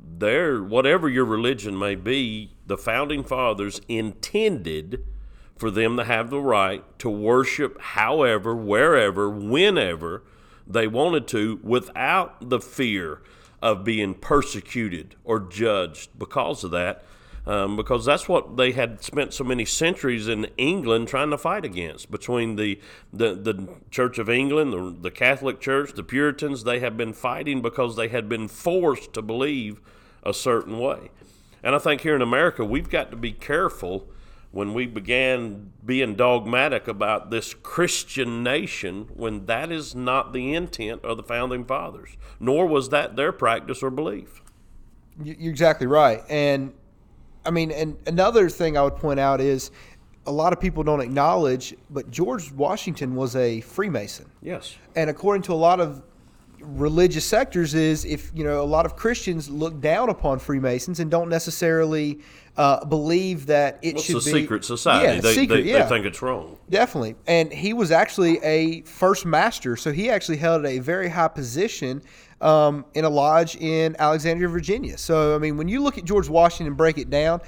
there 0.00 0.62
whatever 0.62 1.08
your 1.08 1.24
religion 1.24 1.78
may 1.78 1.94
be, 1.94 2.52
the 2.66 2.78
founding 2.78 3.22
fathers 3.22 3.80
intended 3.88 5.04
for 5.56 5.70
them 5.70 5.96
to 5.96 6.04
have 6.04 6.30
the 6.30 6.40
right 6.40 6.82
to 6.98 7.10
worship 7.10 7.80
however, 7.80 8.54
wherever, 8.54 9.28
whenever 9.30 10.22
they 10.66 10.86
wanted 10.86 11.28
to, 11.28 11.60
without 11.62 12.48
the 12.48 12.58
fear 12.58 13.22
of 13.60 13.84
being 13.84 14.14
persecuted 14.14 15.14
or 15.22 15.38
judged 15.38 16.18
because 16.18 16.64
of 16.64 16.70
that 16.72 17.04
um, 17.46 17.76
because 17.76 18.04
that's 18.04 18.28
what 18.28 18.56
they 18.56 18.72
had 18.72 19.02
spent 19.02 19.34
so 19.34 19.44
many 19.44 19.64
centuries 19.64 20.28
in 20.28 20.44
England 20.56 21.08
trying 21.08 21.30
to 21.30 21.38
fight 21.38 21.64
against. 21.64 22.10
Between 22.10 22.56
the 22.56 22.80
the, 23.12 23.34
the 23.34 23.68
Church 23.90 24.18
of 24.18 24.28
England, 24.30 24.72
the, 24.72 24.96
the 25.00 25.10
Catholic 25.10 25.60
Church, 25.60 25.92
the 25.94 26.04
Puritans, 26.04 26.64
they 26.64 26.80
have 26.80 26.96
been 26.96 27.12
fighting 27.12 27.62
because 27.62 27.96
they 27.96 28.08
had 28.08 28.28
been 28.28 28.48
forced 28.48 29.12
to 29.14 29.22
believe 29.22 29.80
a 30.22 30.32
certain 30.32 30.78
way. 30.78 31.10
And 31.62 31.74
I 31.74 31.78
think 31.78 32.00
here 32.00 32.16
in 32.16 32.22
America, 32.22 32.64
we've 32.64 32.90
got 32.90 33.10
to 33.10 33.16
be 33.16 33.32
careful 33.32 34.08
when 34.52 34.74
we 34.74 34.86
began 34.86 35.72
being 35.84 36.14
dogmatic 36.14 36.86
about 36.86 37.30
this 37.30 37.54
Christian 37.54 38.42
nation 38.42 39.08
when 39.14 39.46
that 39.46 39.72
is 39.72 39.94
not 39.94 40.32
the 40.32 40.54
intent 40.54 41.02
of 41.04 41.16
the 41.16 41.22
founding 41.22 41.64
fathers, 41.64 42.16
nor 42.38 42.66
was 42.66 42.90
that 42.90 43.16
their 43.16 43.32
practice 43.32 43.82
or 43.82 43.90
belief. 43.90 44.42
You're 45.22 45.50
exactly 45.50 45.86
right. 45.86 46.22
And 46.28 46.74
I 47.44 47.50
mean, 47.50 47.70
and 47.70 47.96
another 48.06 48.48
thing 48.48 48.76
I 48.76 48.82
would 48.82 48.96
point 48.96 49.20
out 49.20 49.40
is 49.40 49.70
a 50.26 50.32
lot 50.32 50.52
of 50.52 50.60
people 50.60 50.84
don't 50.84 51.00
acknowledge, 51.00 51.74
but 51.90 52.10
George 52.10 52.52
Washington 52.52 53.14
was 53.16 53.34
a 53.36 53.60
Freemason. 53.62 54.30
Yes. 54.40 54.76
And 54.94 55.10
according 55.10 55.42
to 55.42 55.52
a 55.52 55.54
lot 55.54 55.80
of 55.80 56.02
religious 56.62 57.24
sectors 57.24 57.74
is 57.74 58.04
if 58.04 58.30
you 58.34 58.44
know 58.44 58.62
a 58.62 58.64
lot 58.64 58.86
of 58.86 58.94
Christians 58.96 59.50
look 59.50 59.80
down 59.80 60.08
upon 60.08 60.38
Freemasons 60.38 61.00
and 61.00 61.10
don't 61.10 61.28
necessarily 61.28 62.20
uh, 62.56 62.84
believe 62.84 63.46
that 63.46 63.78
it 63.82 63.94
What's 63.94 64.06
should 64.06 64.16
a 64.16 64.18
be 64.20 64.42
secret 64.42 64.64
society. 64.64 65.16
Yeah, 65.16 65.20
they, 65.20 65.34
secret, 65.34 65.62
they, 65.64 65.70
yeah. 65.70 65.82
they 65.82 65.88
think 65.88 66.06
it's 66.06 66.22
wrong. 66.22 66.58
Definitely, 66.70 67.16
and 67.26 67.52
he 67.52 67.72
was 67.72 67.90
actually 67.90 68.38
a 68.44 68.82
first 68.82 69.26
master, 69.26 69.76
so 69.76 69.92
he 69.92 70.10
actually 70.10 70.36
held 70.36 70.64
a 70.64 70.78
very 70.78 71.08
high 71.08 71.28
position 71.28 72.02
um, 72.42 72.84
in 72.94 73.04
a 73.04 73.10
lodge 73.10 73.56
in 73.56 73.96
Alexandria, 73.98 74.48
Virginia. 74.48 74.98
So 74.98 75.34
I 75.34 75.38
mean, 75.38 75.56
when 75.56 75.68
you 75.68 75.82
look 75.82 75.98
at 75.98 76.04
George 76.04 76.28
Washington, 76.28 76.74
break 76.74 76.98
it 76.98 77.10
down 77.10 77.40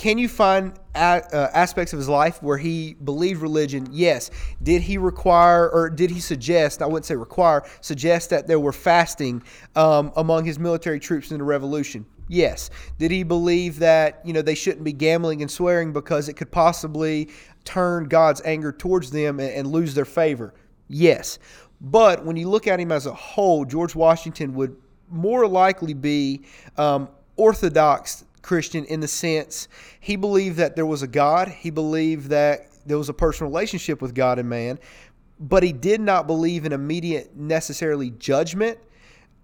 can 0.00 0.16
you 0.16 0.28
find 0.28 0.72
a, 0.94 0.98
uh, 0.98 1.50
aspects 1.52 1.92
of 1.92 1.98
his 1.98 2.08
life 2.08 2.42
where 2.42 2.56
he 2.56 2.94
believed 3.04 3.42
religion? 3.42 3.86
Yes. 3.92 4.30
Did 4.62 4.80
he 4.80 4.96
require, 4.96 5.68
or 5.68 5.90
did 5.90 6.10
he 6.10 6.20
suggest, 6.20 6.80
I 6.80 6.86
wouldn't 6.86 7.04
say 7.04 7.16
require, 7.16 7.64
suggest 7.82 8.30
that 8.30 8.46
there 8.46 8.58
were 8.58 8.72
fasting 8.72 9.42
um, 9.76 10.10
among 10.16 10.46
his 10.46 10.58
military 10.58 11.00
troops 11.00 11.32
in 11.32 11.36
the 11.36 11.44
revolution? 11.44 12.06
Yes. 12.28 12.70
Did 12.98 13.10
he 13.10 13.24
believe 13.24 13.78
that, 13.80 14.22
you 14.24 14.32
know, 14.32 14.40
they 14.40 14.54
shouldn't 14.54 14.84
be 14.84 14.94
gambling 14.94 15.42
and 15.42 15.50
swearing 15.50 15.92
because 15.92 16.30
it 16.30 16.32
could 16.32 16.50
possibly 16.50 17.28
turn 17.64 18.04
God's 18.04 18.40
anger 18.46 18.72
towards 18.72 19.10
them 19.10 19.38
and, 19.38 19.50
and 19.50 19.66
lose 19.66 19.92
their 19.92 20.06
favor? 20.06 20.54
Yes. 20.88 21.38
But 21.80 22.24
when 22.24 22.36
you 22.36 22.48
look 22.48 22.66
at 22.66 22.78
him 22.78 22.92
as 22.92 23.06
a 23.06 23.14
whole, 23.14 23.64
George 23.64 23.94
Washington 23.94 24.54
would 24.54 24.76
more 25.08 25.46
likely 25.46 25.94
be 25.94 26.42
um, 26.76 27.08
orthodox 27.36 28.24
Christian 28.42 28.84
in 28.86 29.00
the 29.00 29.08
sense 29.08 29.68
he 30.00 30.16
believed 30.16 30.56
that 30.56 30.76
there 30.76 30.86
was 30.86 31.02
a 31.02 31.06
God, 31.06 31.48
he 31.48 31.70
believed 31.70 32.28
that 32.30 32.68
there 32.86 32.98
was 32.98 33.08
a 33.08 33.14
personal 33.14 33.50
relationship 33.50 34.00
with 34.00 34.14
God 34.14 34.38
and 34.38 34.48
man, 34.48 34.78
but 35.38 35.62
he 35.62 35.72
did 35.72 36.00
not 36.00 36.26
believe 36.26 36.64
in 36.64 36.72
immediate 36.72 37.36
necessarily 37.36 38.10
judgment 38.10 38.78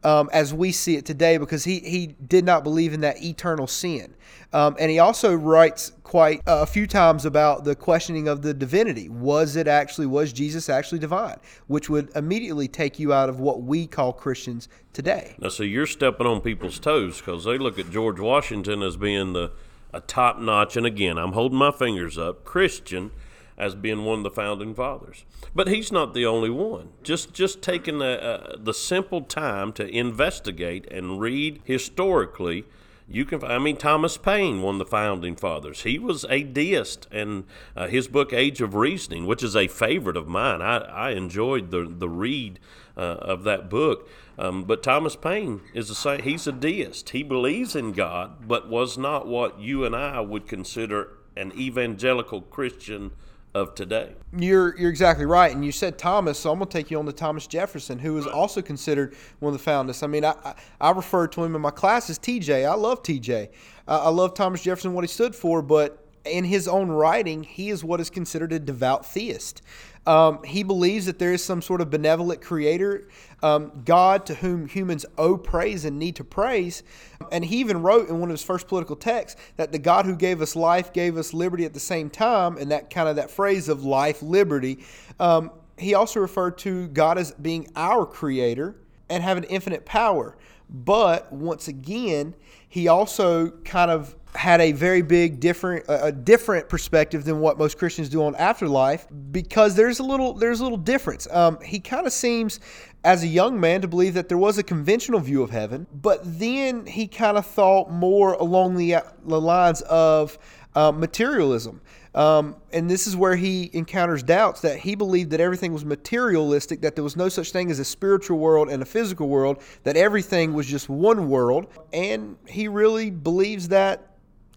um, 0.07 0.31
as 0.33 0.55
we 0.55 0.71
see 0.71 0.95
it 0.95 1.05
today 1.05 1.37
because 1.37 1.65
he, 1.65 1.81
he 1.81 2.07
did 2.07 2.45
not 2.45 2.63
believe 2.63 2.93
in 2.93 3.01
that 3.01 3.21
eternal 3.25 3.67
sin. 3.67 4.15
Um, 4.53 4.77
and 4.79 4.89
he 4.89 5.01
also 5.01 5.35
writes 5.35 5.91
quite 6.05 6.43
a 6.47 6.65
few 6.65 6.87
times 6.87 7.25
about 7.25 7.65
the 7.65 7.75
questioning 7.75 8.29
of 8.29 8.41
the 8.41 8.55
divinity. 8.55 9.09
Was 9.09 9.57
it 9.57 9.67
actually, 9.67 10.07
was 10.07 10.33
Jesus 10.33 10.69
actually 10.69 11.01
divine? 11.01 11.39
Which 11.67 11.91
would 11.91 12.15
immediately 12.15 12.69
take 12.69 13.01
you 13.01 13.13
out 13.13 13.29
of 13.29 13.41
what 13.41 13.63
we 13.63 13.89
call 13.89 14.13
Christians 14.13 14.69
today. 14.93 15.35
Now, 15.41 15.49
so 15.49 15.65
you're 15.65 15.87
stepping 15.87 16.29
on 16.29 16.41
people's 16.41 16.79
toes 16.79 17.19
because 17.19 17.43
they 17.45 17.59
look 17.59 17.77
at 17.77 17.91
George 17.91 18.21
Washington 18.21 18.83
as 18.83 18.97
being 18.97 19.33
the 19.33 19.51
a 19.93 20.01
top 20.01 20.39
notch, 20.39 20.77
and 20.77 20.85
again, 20.85 21.17
I'm 21.17 21.33
holding 21.33 21.59
my 21.59 21.71
fingers 21.71 22.19
up, 22.19 22.45
Christian 22.45 23.13
as 23.59 23.75
being 23.75 24.05
one 24.05 24.19
of 24.19 24.25
the 24.25 24.31
founding 24.31 24.75
fathers. 24.75 25.25
But 25.55 25.69
he's 25.69 25.91
not 25.91 26.15
the 26.15 26.27
only 26.27 26.51
one. 26.51 26.91
Just 27.03 27.33
just 27.33 27.63
taking 27.63 27.99
the, 27.99 28.23
uh, 28.23 28.57
the 28.59 28.75
simple 28.75 29.23
time 29.23 29.73
to 29.75 29.89
investigate 29.89 30.87
and 30.91 31.21
read 31.21 31.61
historically, 31.65 32.65
you 33.09 33.25
can. 33.25 33.43
I 33.45 33.59
mean, 33.59 33.77
Thomas 33.77 34.17
Paine, 34.17 34.63
one 34.63 34.75
of 34.75 34.79
the 34.81 34.85
founding 34.85 35.37
fathers, 35.37 35.83
he 35.83 35.99
was 35.99 36.25
a 36.29 36.43
deist, 36.43 37.07
and 37.11 37.45
uh, 37.77 37.87
his 37.87 38.09
book 38.09 38.33
Age 38.33 38.61
of 38.61 38.75
Reasoning, 38.75 39.27
which 39.27 39.43
is 39.43 39.57
a 39.57 39.69
favorite 39.69 40.17
of 40.17 40.29
mine, 40.29 40.61
I, 40.61 40.79
I 40.79 41.11
enjoyed 41.11 41.71
the 41.71 41.87
the 41.89 42.09
read 42.09 42.59
uh, 42.97 43.01
of 43.01 43.45
that 43.45 43.71
book. 43.71 44.09
Um, 44.39 44.65
but 44.65 44.83
Thomas 44.83 45.17
Paine 45.17 45.63
is 45.73 45.89
the 45.89 45.95
same. 45.95 46.21
He's 46.21 46.47
a 46.47 46.53
deist. 46.53 47.11
He 47.11 47.23
believes 47.23 47.75
in 47.75 47.93
God, 47.93 48.47
but 48.47 48.69
was 48.69 48.99
not 48.99 49.27
what 49.27 49.59
you 49.59 49.85
and 49.85 49.97
I 49.97 50.21
would 50.21 50.47
consider 50.47 51.09
an 51.37 51.53
evangelical 51.59 52.43
Christian 52.43 53.13
of 53.57 53.75
today. 53.75 54.13
You're 54.37 54.77
you're 54.79 54.91
exactly 54.91 55.25
right, 55.25 55.53
and 55.53 55.65
you 55.65 55.73
said 55.73 55.99
Thomas, 55.99 56.39
so 56.39 56.53
I'm 56.53 56.59
gonna 56.59 56.71
take 56.71 56.91
you 56.91 56.99
on 56.99 57.07
to 57.07 57.13
Thomas 57.13 57.47
Jefferson, 57.47 57.99
who 57.99 58.19
is 58.19 58.27
also 58.27 58.61
considered 58.61 59.17
one 59.39 59.53
of 59.53 59.59
the 59.59 59.65
founders. 59.65 60.03
I 60.03 60.07
mean, 60.07 60.25
I 60.25 60.35
I, 60.45 60.55
I 60.81 60.91
refer 60.91 61.27
to 61.29 61.43
him 61.45 61.55
in 61.55 61.63
my 61.63 61.71
class 61.71 62.11
as 62.11 62.19
TJ. 62.19 62.69
I 62.69 62.75
love 62.75 63.03
TJ. 63.03 63.49
Uh, 63.89 64.03
I 64.05 64.11
love 64.11 64.35
Thomas 64.35 64.63
Jefferson, 64.63 64.93
what 64.93 65.05
he 65.05 65.09
stood 65.09 65.35
for, 65.35 65.63
but 65.63 66.07
in 66.25 66.45
his 66.45 66.69
own 66.69 66.91
writing, 66.91 67.45
he 67.45 67.71
is 67.71 67.83
what 67.83 68.01
is 68.01 68.11
considered 68.11 68.53
a 68.53 68.59
devout 68.59 69.07
theist. 69.07 69.63
Um, 70.07 70.43
he 70.45 70.63
believes 70.63 71.07
that 71.07 71.19
there 71.19 71.33
is 71.33 71.43
some 71.43 71.61
sort 71.61 71.81
of 71.81 71.91
benevolent 71.91 72.41
creator, 72.41 73.09
um, 73.43 73.83
God 73.85 74.25
to 74.27 74.35
whom 74.35 74.69
humans 74.69 75.05
owe 75.19 75.37
praise 75.37 75.85
and 75.85 75.99
need 75.99 76.17
to 76.17 76.25
praise. 76.25 76.85
And 77.33 77.45
he 77.45 77.57
even 77.59 77.83
wrote 77.83 78.09
in 78.09 78.21
one 78.21 78.31
of 78.31 78.35
his 78.35 78.43
first 78.43 78.69
political 78.69 78.97
texts 78.97 79.41
that 79.57 79.73
the 79.73 79.79
God 79.79 80.07
who 80.07 80.15
gave 80.15 80.41
us 80.41 80.55
life 80.55 80.93
gave 80.93 81.17
us 81.17 81.35
liberty 81.35 81.65
at 81.65 81.75
the 81.75 81.81
same 81.81 82.09
time, 82.09 82.57
and 82.57 82.71
that 82.71 82.89
kind 82.89 83.09
of 83.09 83.17
that 83.17 83.31
phrase 83.31 83.69
of 83.69 83.85
life, 83.85 84.23
liberty. 84.23 84.79
Um, 85.19 85.51
he 85.77 85.95
also 85.95 86.21
referred 86.21 86.57
to 86.59 86.89
God 86.89 87.19
as 87.19 87.33
being 87.33 87.69
our 87.75 88.07
creator 88.07 88.77
and 89.09 89.23
having 89.23 89.45
infinite 89.45 89.85
power. 89.85 90.37
But 90.71 91.33
once 91.33 91.69
again, 91.69 92.35
he 92.69 92.89
also 92.89 93.51
kind 93.65 93.91
of 93.91 94.17
had 94.37 94.61
a 94.61 94.73
very 94.73 95.03
big 95.03 95.41
different 95.41 95.85
a 95.89 96.13
different 96.13 96.69
perspective 96.69 97.25
than 97.25 97.41
what 97.41 97.59
most 97.59 97.79
Christians 97.79 98.09
do 98.09 98.23
on 98.25 98.35
afterlife 98.37 99.07
because 99.31 99.75
there's 99.75 99.99
a 99.99 100.03
little 100.03 100.35
there's 100.35 100.61
a 100.61 100.63
little 100.63 100.79
difference. 100.79 101.27
Um, 101.31 101.61
he 101.61 101.81
kind 101.81 102.07
of 102.07 102.13
seems 102.13 102.61
as 103.07 103.23
a 103.23 103.27
young 103.27 103.59
man 103.61 103.81
to 103.81 103.89
believe 103.89 104.15
that 104.15 104.29
there 104.29 104.37
was 104.37 104.59
a 104.59 104.63
conventional 104.65 105.21
view 105.21 105.43
of 105.43 105.51
heaven, 105.51 105.87
but 105.93 106.21
then 106.25 106.87
he 106.87 107.07
kind 107.07 107.39
of 107.39 107.47
thought 107.47 107.89
more 107.89 108.35
along 108.35 108.77
the, 108.77 108.97
the 109.25 109.41
lines 109.41 109.81
of 109.83 110.37
uh, 110.75 110.91
materialism. 110.91 111.81
Um, 112.17 112.57
and 112.73 112.91
this 112.91 113.07
is 113.07 113.15
where 113.15 113.37
he 113.37 113.71
encounters 113.75 114.23
doubts 114.23 114.63
that 114.63 114.79
he 114.79 114.95
believed 114.95 115.31
that 115.31 115.41
everything 115.41 115.73
was 115.73 115.85
materialistic, 115.85 116.81
that 116.81 116.97
there 116.97 117.05
was 117.05 117.15
no 117.15 117.29
such 117.29 117.53
thing 117.53 117.71
as 117.71 117.79
a 117.79 117.85
spiritual 117.85 118.39
world 118.39 118.71
and 118.71 118.83
a 118.83 118.87
physical 118.87 119.29
world, 119.29 119.63
that 119.85 119.97
everything 119.97 120.53
was 120.53 120.67
just 120.67 120.89
one 120.89 121.29
world. 121.29 121.67
And 121.93 122.37
he 122.49 122.69
really 122.69 123.11
believes 123.11 123.69
that 123.69 124.06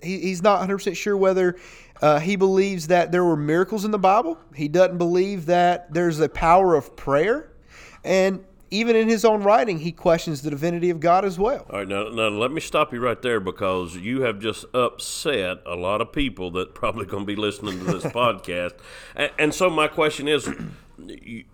he, 0.02 0.20
he's 0.20 0.42
not 0.42 0.68
100% 0.68 0.96
sure 0.96 1.18
whether 1.18 1.56
uh, 2.02 2.20
he 2.20 2.36
believes 2.36 2.88
that 2.88 3.12
there 3.12 3.24
were 3.24 3.36
miracles 3.36 3.86
in 3.86 3.92
the 3.92 4.00
Bible. 4.00 4.38
He 4.56 4.68
doesn't 4.68 4.98
believe 4.98 5.48
that 5.48 5.94
there's 5.94 6.20
a 6.20 6.30
power 6.30 6.76
of 6.76 6.96
prayer. 6.96 7.52
And 8.04 8.44
even 8.72 8.96
in 8.96 9.10
his 9.10 9.26
own 9.26 9.42
writing, 9.44 9.80
he 9.80 9.92
questions 9.92 10.42
the 10.42 10.50
divinity 10.50 10.90
of 10.90 11.00
God 11.00 11.26
as 11.26 11.40
well. 11.40 11.66
All 11.70 11.80
right, 11.80 11.88
now, 11.88 12.10
now 12.10 12.30
let 12.30 12.52
me 12.52 12.62
stop 12.62 12.94
you 12.94 13.00
right 13.00 13.22
there 13.22 13.40
because 13.40 13.96
you 13.96 14.22
have 14.22 14.40
just 14.40 14.66
upset 14.74 15.60
a 15.66 15.76
lot 15.76 16.02
of 16.02 16.14
people 16.14 16.52
that 16.52 16.76
probably 16.76 17.06
going 17.06 17.24
to 17.24 17.28
be 17.28 17.36
listening 17.36 17.80
to 17.80 17.86
this 17.86 18.04
podcast. 18.14 18.74
And, 19.16 19.32
and, 19.40 19.54
so 19.54 19.70
my 19.70 19.88
question 19.88 20.28
is, 20.28 20.50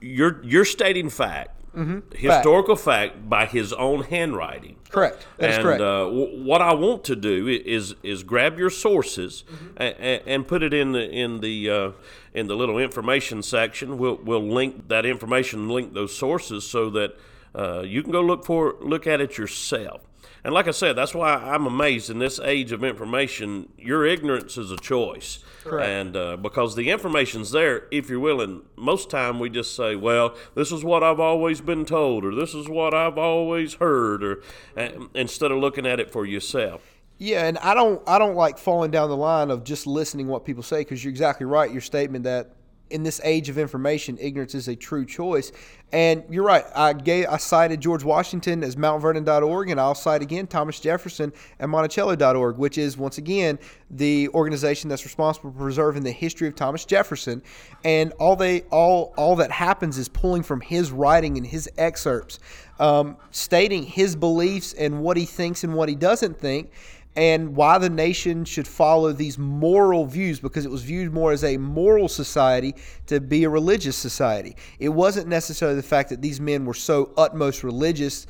you're 0.01 0.43
you're 0.43 0.65
stating 0.65 1.09
fact 1.09 1.55
Mm-hmm. 1.75 2.15
Historical 2.15 2.75
fact. 2.75 3.13
fact. 3.15 3.29
by 3.29 3.45
his 3.45 3.73
own 3.73 4.03
handwriting. 4.03 4.77
Correct. 4.89 5.27
That's 5.37 5.55
and, 5.55 5.63
correct. 5.63 5.81
Uh, 5.81 6.05
w- 6.05 6.43
what 6.43 6.61
I 6.61 6.73
want 6.73 7.03
to 7.05 7.15
do 7.15 7.47
is 7.47 7.95
is 8.01 8.23
grab 8.23 8.57
your 8.57 8.69
sources 8.69 9.43
mm-hmm. 9.51 9.67
and, 9.77 10.21
and, 10.25 10.47
put 10.47 10.63
it 10.63 10.73
in 10.73 10.93
the 10.93 11.09
in 11.09 11.41
the 11.41 11.69
uh, 11.69 11.91
in 12.33 12.47
the 12.47 12.55
little 12.55 12.77
information 12.77 13.43
section. 13.43 13.97
We'll 13.97 14.15
we'll 14.23 14.47
link 14.47 14.87
that 14.87 15.05
information, 15.05 15.67
link 15.67 15.93
those 15.93 16.15
sources, 16.15 16.65
so 16.65 16.89
that 16.91 17.17
uh, 17.53 17.81
you 17.81 18.01
can 18.03 18.13
go 18.13 18.21
look 18.21 18.45
for 18.45 18.75
look 18.79 19.05
at 19.05 19.19
it 19.19 19.37
yourself. 19.37 20.01
And 20.45 20.53
like 20.53 20.67
I 20.67 20.71
said, 20.71 20.95
that's 20.95 21.15
why 21.15 21.33
I'm 21.33 21.65
amazed 21.65 22.11
in 22.11 22.19
this 22.19 22.39
age 22.39 22.71
of 22.71 22.83
information. 22.83 23.67
Your 23.79 24.05
ignorance 24.05 24.59
is 24.59 24.69
a 24.69 24.77
choice, 24.77 25.39
Correct. 25.63 25.89
and 25.89 26.15
uh, 26.15 26.37
because 26.37 26.75
the 26.75 26.91
information's 26.91 27.49
there, 27.49 27.87
if 27.89 28.11
you're 28.11 28.19
willing. 28.19 28.61
Most 28.75 29.09
time 29.09 29.39
we 29.39 29.49
just 29.49 29.75
say, 29.75 29.95
"Well, 29.95 30.35
this 30.53 30.71
is 30.71 30.83
what 30.83 31.01
I've 31.01 31.19
always 31.19 31.61
been 31.61 31.83
told," 31.83 32.23
or 32.23 32.35
"This 32.35 32.53
is 32.53 32.69
what 32.69 32.93
I've 32.93 33.17
always 33.17 33.73
heard," 33.73 34.23
or 34.23 34.43
uh, 34.77 34.89
instead 35.15 35.49
of 35.49 35.57
looking 35.57 35.87
at 35.87 35.99
it 35.99 36.11
for 36.11 36.27
yourself. 36.27 36.83
Yeah, 37.17 37.47
and 37.47 37.57
I 37.57 37.73
don't 37.73 38.07
I 38.07 38.19
don't 38.19 38.35
like 38.35 38.59
falling 38.59 38.91
down 38.91 39.09
the 39.09 39.17
line 39.17 39.49
of 39.49 39.63
just 39.63 39.87
listening 39.87 40.27
what 40.27 40.45
people 40.45 40.61
say 40.61 40.81
because 40.81 41.03
you're 41.03 41.09
exactly 41.09 41.47
right. 41.47 41.71
Your 41.71 41.81
statement 41.81 42.25
that 42.25 42.51
in 42.95 43.03
this 43.03 43.19
age 43.25 43.49
of 43.49 43.57
information, 43.57 44.17
ignorance 44.21 44.55
is 44.55 44.69
a 44.69 44.75
true 44.75 45.05
choice. 45.05 45.51
And 45.91 46.23
you're 46.29 46.45
right. 46.45 46.63
I 46.73 46.93
gave, 46.93 47.27
I 47.27 47.37
cited 47.37 47.81
George 47.81 48.05
Washington 48.05 48.63
as 48.63 48.77
MountVernon.org, 48.77 49.69
and 49.69 49.79
I'll 49.79 49.93
cite 49.93 50.21
again 50.21 50.47
Thomas 50.47 50.79
Jefferson 50.79 51.33
at 51.59 51.67
Monticello.org, 51.67 52.57
which 52.57 52.77
is 52.77 52.97
once 52.97 53.17
again 53.17 53.59
the 53.91 54.29
organization 54.29 54.89
that's 54.89 55.03
responsible 55.03 55.51
for 55.51 55.57
preserving 55.57 56.03
the 56.03 56.11
history 56.11 56.47
of 56.47 56.55
Thomas 56.55 56.85
Jefferson. 56.85 57.43
And 57.83 58.13
all 58.13 58.37
they 58.37 58.61
all 58.71 59.13
all 59.17 59.35
that 59.35 59.51
happens 59.51 59.97
is 59.97 60.07
pulling 60.07 60.41
from 60.41 60.61
his 60.61 60.91
writing 60.91 61.37
and 61.37 61.45
his 61.45 61.69
excerpts, 61.77 62.39
um, 62.79 63.17
stating 63.31 63.83
his 63.83 64.15
beliefs 64.15 64.73
and 64.73 65.01
what 65.01 65.17
he 65.17 65.25
thinks 65.25 65.65
and 65.65 65.75
what 65.75 65.89
he 65.89 65.95
doesn't 65.95 66.39
think 66.39 66.71
and 67.15 67.55
why 67.55 67.77
the 67.77 67.89
nation 67.89 68.43
should 68.43 68.67
follow 68.67 69.13
these 69.13 69.37
moral 69.37 70.05
views 70.05 70.39
because 70.39 70.65
it 70.65 70.71
was 70.71 70.83
viewed 70.83 71.13
more 71.13 71.31
as 71.31 71.43
a 71.43 71.57
moral 71.57 72.09
society 72.09 72.75
to 73.07 73.21
be 73.21 73.43
a 73.45 73.49
religious 73.49 73.95
society. 73.95 74.55
It 74.79 74.89
wasn't 74.89 75.27
necessarily 75.27 75.77
the 75.77 75.83
fact 75.83 76.09
that 76.09 76.21
these 76.21 76.41
men 76.41 76.65
were 76.65 76.73
so 76.73 77.11
utmost 77.17 77.63
religious, 77.63 78.27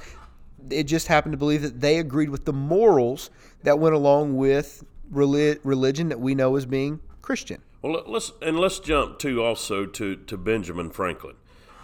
it 0.69 0.83
just 0.83 1.07
happened 1.07 1.33
to 1.33 1.37
believe 1.37 1.61
that 1.63 1.81
they 1.81 1.99
agreed 1.99 2.29
with 2.29 2.45
the 2.45 2.53
morals 2.53 3.29
that 3.63 3.79
went 3.79 3.95
along 3.95 4.37
with 4.37 4.83
religion 5.11 6.09
that 6.09 6.19
we 6.19 6.35
know 6.35 6.55
as 6.55 6.65
being 6.65 6.99
Christian. 7.21 7.61
Well, 7.81 8.03
let's 8.07 8.31
and 8.41 8.59
let's 8.59 8.79
jump 8.79 9.19
to 9.19 9.43
also 9.43 9.85
to 9.85 10.15
to 10.15 10.37
Benjamin 10.37 10.89
Franklin. 10.89 11.35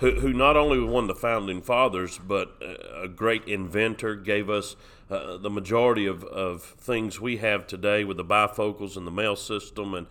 who, 0.02 0.20
who 0.20 0.34
not 0.34 0.58
only 0.58 0.80
was 0.80 0.90
one 0.90 1.04
of 1.04 1.08
the 1.10 1.16
founding 1.16 1.62
fathers, 1.62 2.20
but 2.28 2.60
a 3.02 3.08
great 3.08 3.48
inventor, 3.48 4.16
gave 4.16 4.50
us 4.50 4.76
uh, 5.12 5.38
the 5.38 5.50
majority 5.50 6.06
of, 6.06 6.24
of 6.24 6.64
things 6.64 7.20
we 7.20 7.38
have 7.38 7.68
today 7.68 8.04
with 8.04 8.18
the 8.18 8.26
bifocals 8.26 8.96
and 8.96 9.06
the 9.06 9.12
mail 9.12 9.36
system 9.36 9.94
and, 9.94 10.08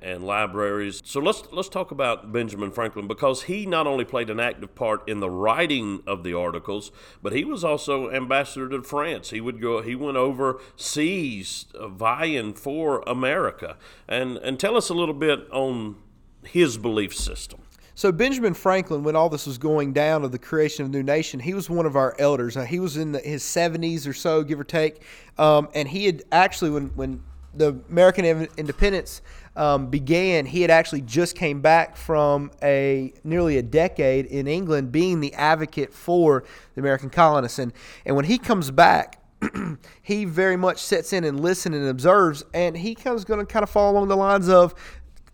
and 0.00 0.24
libraries. 0.24 1.02
So 1.04 1.20
let's, 1.20 1.42
let's 1.52 1.68
talk 1.68 1.90
about 1.90 2.32
Benjamin 2.32 2.70
Franklin 2.70 3.06
because 3.06 3.42
he 3.42 3.66
not 3.66 3.86
only 3.86 4.04
played 4.04 4.30
an 4.30 4.40
active 4.40 4.74
part 4.74 5.06
in 5.08 5.20
the 5.20 5.30
writing 5.30 6.02
of 6.06 6.24
the 6.24 6.34
articles, 6.34 6.90
but 7.22 7.32
he 7.32 7.44
was 7.44 7.64
also 7.64 8.10
ambassador 8.10 8.68
to 8.70 8.82
France. 8.82 9.30
He 9.30 9.40
would 9.40 9.60
go, 9.60 9.82
he 9.82 9.94
went 9.94 10.16
overseas 10.16 11.66
uh, 11.74 11.88
vying 11.88 12.54
for 12.54 13.02
America. 13.06 13.76
And, 14.08 14.38
and 14.38 14.58
tell 14.58 14.76
us 14.76 14.88
a 14.88 14.94
little 14.94 15.14
bit 15.14 15.40
on 15.52 15.96
his 16.44 16.78
belief 16.78 17.14
system. 17.14 17.60
So 18.00 18.10
Benjamin 18.10 18.54
Franklin, 18.54 19.02
when 19.02 19.14
all 19.14 19.28
this 19.28 19.46
was 19.46 19.58
going 19.58 19.92
down 19.92 20.24
of 20.24 20.32
the 20.32 20.38
creation 20.38 20.86
of 20.86 20.90
the 20.90 20.96
new 20.96 21.02
nation, 21.02 21.38
he 21.38 21.52
was 21.52 21.68
one 21.68 21.84
of 21.84 21.96
our 21.96 22.16
elders. 22.18 22.56
He 22.66 22.80
was 22.80 22.96
in 22.96 23.12
the, 23.12 23.18
his 23.18 23.42
70s 23.42 24.08
or 24.08 24.14
so, 24.14 24.42
give 24.42 24.58
or 24.58 24.64
take, 24.64 25.02
um, 25.36 25.68
and 25.74 25.86
he 25.86 26.06
had 26.06 26.22
actually 26.32 26.70
when 26.70 26.86
when 26.96 27.22
the 27.52 27.78
American 27.90 28.24
independence 28.56 29.20
um, 29.54 29.88
began, 29.90 30.46
he 30.46 30.62
had 30.62 30.70
actually 30.70 31.02
just 31.02 31.36
came 31.36 31.60
back 31.60 31.94
from 31.94 32.50
a 32.62 33.12
nearly 33.22 33.58
a 33.58 33.62
decade 33.62 34.24
in 34.24 34.46
England, 34.46 34.90
being 34.90 35.20
the 35.20 35.34
advocate 35.34 35.92
for 35.92 36.44
the 36.74 36.80
American 36.80 37.10
colonists, 37.10 37.58
and 37.58 37.70
and 38.06 38.16
when 38.16 38.24
he 38.24 38.38
comes 38.38 38.70
back. 38.70 39.18
he 40.02 40.26
very 40.26 40.56
much 40.56 40.76
sits 40.82 41.14
in 41.14 41.24
and 41.24 41.40
listens 41.40 41.74
and 41.74 41.88
observes, 41.88 42.44
and 42.52 42.76
he 42.76 42.94
comes 42.94 43.24
going 43.24 43.40
to 43.40 43.46
kind 43.46 43.62
of 43.62 43.70
fall 43.70 43.90
along 43.90 44.06
the 44.08 44.16
lines 44.16 44.50
of 44.50 44.74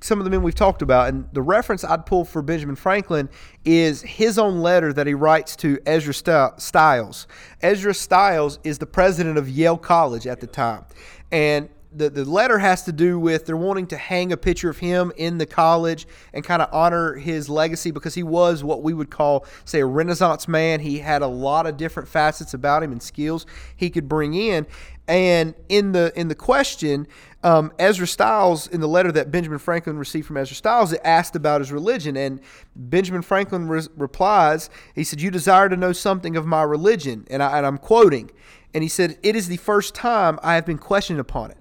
some 0.01 0.19
of 0.19 0.25
the 0.25 0.31
men 0.31 0.43
we've 0.43 0.55
talked 0.55 0.83
about. 0.83 1.09
And 1.09 1.29
the 1.33 1.43
reference 1.43 1.85
I'd 1.85 2.07
pull 2.07 2.25
for 2.25 2.43
Benjamin 2.43 2.77
Franklin 2.77 3.29
is 3.65 4.03
his 4.03 4.39
own 4.39 4.61
letter 4.61 4.93
that 4.93 5.07
he 5.07 5.15
writes 5.15 5.57
to 5.57 5.79
Ezra 5.87 6.15
Stiles. 6.59 7.27
Ezra 7.63 7.95
Stiles 7.95 8.59
is 8.65 8.79
the 8.79 8.87
president 8.87 9.39
of 9.39 9.49
Yale 9.49 9.79
College 9.79 10.27
at 10.27 10.41
the 10.41 10.47
time. 10.47 10.85
And 11.33 11.69
the, 11.97 12.11
the 12.11 12.25
letter 12.25 12.59
has 12.59 12.83
to 12.83 12.93
do 12.93 13.19
with 13.19 13.47
they're 13.47 13.57
wanting 13.57 13.87
to 13.89 13.97
hang 13.97 14.31
a 14.31 14.37
picture 14.37 14.69
of 14.69 14.79
him 14.79 15.13
in 15.17 15.39
the 15.39 15.47
college 15.47 16.07
and 16.35 16.45
kind 16.45 16.61
of 16.61 16.69
honor 16.73 17.15
his 17.15 17.49
legacy 17.49 17.91
because 17.91 18.15
he 18.15 18.23
was 18.23 18.63
what 18.63 18.83
we 18.83 18.93
would 18.93 19.11
call, 19.11 19.47
say, 19.65 19.81
a 19.81 19.87
Renaissance 19.87 20.47
man. 20.47 20.81
He 20.81 20.99
had 20.99 21.23
a 21.23 21.27
lot 21.27 21.67
of 21.67 21.77
different 21.77 22.09
facets 22.09 22.53
about 22.53 22.83
him 22.83 22.93
and 22.93 23.03
skills 23.03 23.47
he 23.75 23.89
could 23.89 24.09
bring 24.09 24.35
in. 24.35 24.67
And 25.09 25.55
in 25.69 25.93
the 25.93 26.13
in 26.17 26.29
the 26.29 26.35
question, 26.35 27.07
um, 27.47 27.73
Ezra 27.79 28.09
Stiles, 28.09 28.67
in 28.67 28.81
the 28.81 28.89
letter 28.89 29.13
that 29.13 29.31
Benjamin 29.31 29.61
Franklin 29.61 29.99
received 29.99 30.27
from 30.27 30.37
Ezra 30.37 30.57
Stiles, 30.57 30.93
it 30.93 31.01
asked 31.05 31.37
about 31.37 31.61
his 31.61 31.71
religion. 31.71 32.17
And 32.17 32.41
Benjamin 32.75 33.23
Franklin 33.23 33.69
re- 33.69 33.87
replies, 33.97 34.69
he 34.97 35.05
said, 35.05 35.21
You 35.21 35.31
desire 35.31 35.69
to 35.69 35.77
know 35.77 35.93
something 35.93 36.37
of 36.37 36.45
my 36.45 36.63
religion. 36.63 37.25
And, 37.31 37.45
I, 37.45 37.59
and 37.59 37.65
I'm 37.65 37.79
quoting. 37.79 38.33
And 38.75 38.83
he 38.83 38.89
said, 38.89 39.17
It 39.23 39.37
is 39.37 39.47
the 39.47 39.59
first 39.59 39.95
time 39.95 40.41
I 40.43 40.57
have 40.57 40.67
been 40.67 40.79
questioned 40.79 41.21
upon 41.21 41.53
it. 41.53 41.59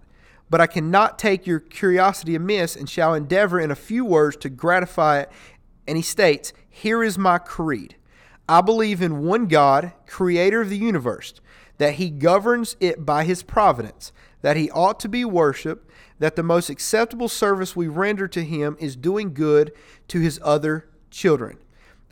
But 0.49 0.59
I 0.59 0.65
cannot 0.65 1.19
take 1.19 1.45
your 1.45 1.59
curiosity 1.59 2.33
amiss 2.33 2.75
and 2.75 2.89
shall 2.89 3.13
endeavor 3.13 3.59
in 3.59 3.69
a 3.69 3.75
few 3.75 4.05
words 4.05 4.37
to 4.37 4.49
gratify 4.49 5.19
it. 5.21 5.31
And 5.87 5.97
he 5.97 6.03
states, 6.03 6.51
Here 6.67 7.03
is 7.03 7.19
my 7.19 7.37
creed. 7.37 7.95
I 8.49 8.61
believe 8.61 9.03
in 9.03 9.23
one 9.23 9.45
God, 9.45 9.93
creator 10.07 10.61
of 10.61 10.69
the 10.69 10.77
universe, 10.77 11.35
that 11.77 11.95
he 11.95 12.09
governs 12.09 12.75
it 12.79 13.05
by 13.05 13.23
his 13.23 13.43
providence 13.43 14.11
that 14.45 14.57
he 14.57 14.69
ought 14.69 14.99
to 14.99 15.09
be 15.09 15.25
worshiped, 15.25 15.89
that 16.19 16.35
the 16.35 16.43
most 16.43 16.69
acceptable 16.69 17.27
service 17.27 17.75
we 17.75 17.87
render 17.87 18.27
to 18.27 18.43
him 18.43 18.77
is 18.79 18.95
doing 18.95 19.33
good 19.33 19.71
to 20.07 20.19
his 20.19 20.39
other 20.43 20.87
children. 21.09 21.57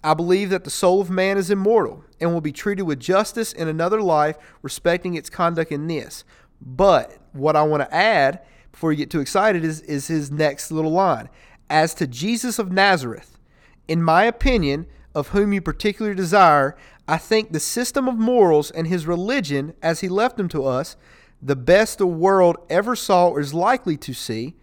I 0.03 0.15
believe 0.15 0.49
that 0.49 0.63
the 0.63 0.71
soul 0.71 0.99
of 0.99 1.11
man 1.11 1.37
is 1.37 1.51
immortal 1.51 2.03
and 2.19 2.33
will 2.33 2.41
be 2.41 2.51
treated 2.51 2.83
with 2.83 2.99
justice 2.99 3.53
in 3.53 3.67
another 3.67 4.01
life, 4.01 4.37
respecting 4.63 5.13
its 5.13 5.29
conduct 5.29 5.71
in 5.71 5.85
this. 5.85 6.23
But 6.59 7.19
what 7.33 7.55
I 7.55 7.61
want 7.61 7.83
to 7.83 7.95
add 7.95 8.41
before 8.71 8.91
you 8.91 8.97
get 8.97 9.11
too 9.11 9.21
excited 9.21 9.63
is, 9.63 9.81
is 9.81 10.07
his 10.07 10.31
next 10.31 10.71
little 10.71 10.91
line. 10.91 11.29
As 11.69 11.93
to 11.93 12.07
Jesus 12.07 12.57
of 12.57 12.71
Nazareth, 12.71 13.37
in 13.87 14.01
my 14.01 14.23
opinion, 14.23 14.87
of 15.13 15.27
whom 15.27 15.53
you 15.53 15.61
particularly 15.61 16.15
desire, 16.15 16.75
I 17.07 17.17
think 17.17 17.51
the 17.51 17.59
system 17.59 18.07
of 18.07 18.17
morals 18.17 18.71
and 18.71 18.87
his 18.87 19.05
religion, 19.05 19.73
as 19.81 19.99
he 19.99 20.07
left 20.07 20.37
them 20.37 20.47
to 20.49 20.65
us, 20.65 20.95
the 21.41 21.55
best 21.55 21.97
the 21.97 22.07
world 22.07 22.57
ever 22.69 22.95
saw 22.95 23.27
or 23.27 23.39
is 23.41 23.53
likely 23.53 23.97
to 23.97 24.13
see, 24.13 24.55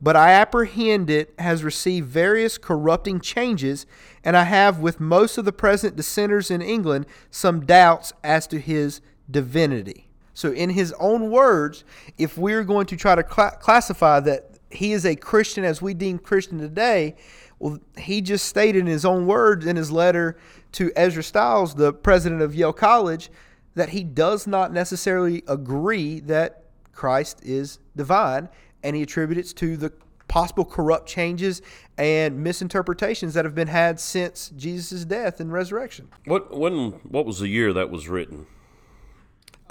but 0.00 0.14
I 0.14 0.30
apprehend 0.30 1.10
it 1.10 1.34
has 1.40 1.64
received 1.64 2.08
various 2.08 2.56
corrupting 2.56 3.20
changes, 3.20 3.84
and 4.22 4.36
I 4.36 4.44
have, 4.44 4.78
with 4.78 5.00
most 5.00 5.38
of 5.38 5.44
the 5.44 5.52
present 5.52 5.96
dissenters 5.96 6.52
in 6.52 6.62
England, 6.62 7.06
some 7.32 7.66
doubts 7.66 8.12
as 8.22 8.46
to 8.48 8.60
his 8.60 9.00
divinity. 9.28 10.08
So, 10.34 10.52
in 10.52 10.70
his 10.70 10.94
own 11.00 11.30
words, 11.32 11.82
if 12.16 12.38
we're 12.38 12.62
going 12.62 12.86
to 12.86 12.96
try 12.96 13.16
to 13.16 13.24
cl- 13.28 13.50
classify 13.58 14.20
that 14.20 14.58
he 14.70 14.92
is 14.92 15.04
a 15.04 15.16
Christian 15.16 15.64
as 15.64 15.82
we 15.82 15.94
deem 15.94 16.20
Christian 16.20 16.58
today, 16.58 17.16
well, 17.58 17.78
he 17.96 18.20
just 18.20 18.46
stated 18.46 18.80
in 18.80 18.86
his 18.86 19.04
own 19.04 19.26
words 19.26 19.66
in 19.66 19.76
his 19.76 19.90
letter 19.90 20.36
to 20.72 20.92
Ezra 20.94 21.22
Stiles, 21.22 21.74
the 21.74 21.92
president 21.92 22.42
of 22.42 22.54
Yale 22.54 22.72
College, 22.72 23.30
that 23.74 23.90
he 23.90 24.04
does 24.04 24.46
not 24.46 24.72
necessarily 24.72 25.42
agree 25.48 26.20
that 26.20 26.64
Christ 26.92 27.40
is 27.44 27.78
divine, 27.96 28.48
and 28.82 28.96
he 28.96 29.02
attributes 29.02 29.52
to 29.54 29.76
the 29.76 29.92
possible 30.28 30.64
corrupt 30.64 31.08
changes 31.08 31.62
and 31.96 32.42
misinterpretations 32.42 33.34
that 33.34 33.44
have 33.44 33.54
been 33.54 33.68
had 33.68 33.98
since 33.98 34.50
Jesus' 34.56 35.04
death 35.04 35.40
and 35.40 35.52
resurrection. 35.52 36.08
What 36.26 36.56
when 36.56 36.90
what 37.08 37.24
was 37.24 37.40
the 37.40 37.48
year 37.48 37.72
that 37.72 37.90
was 37.90 38.08
written? 38.08 38.46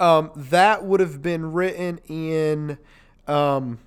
Um, 0.00 0.30
that 0.34 0.84
would 0.84 1.00
have 1.00 1.22
been 1.22 1.52
written 1.52 1.98
in 2.08 2.78
um, 3.26 3.78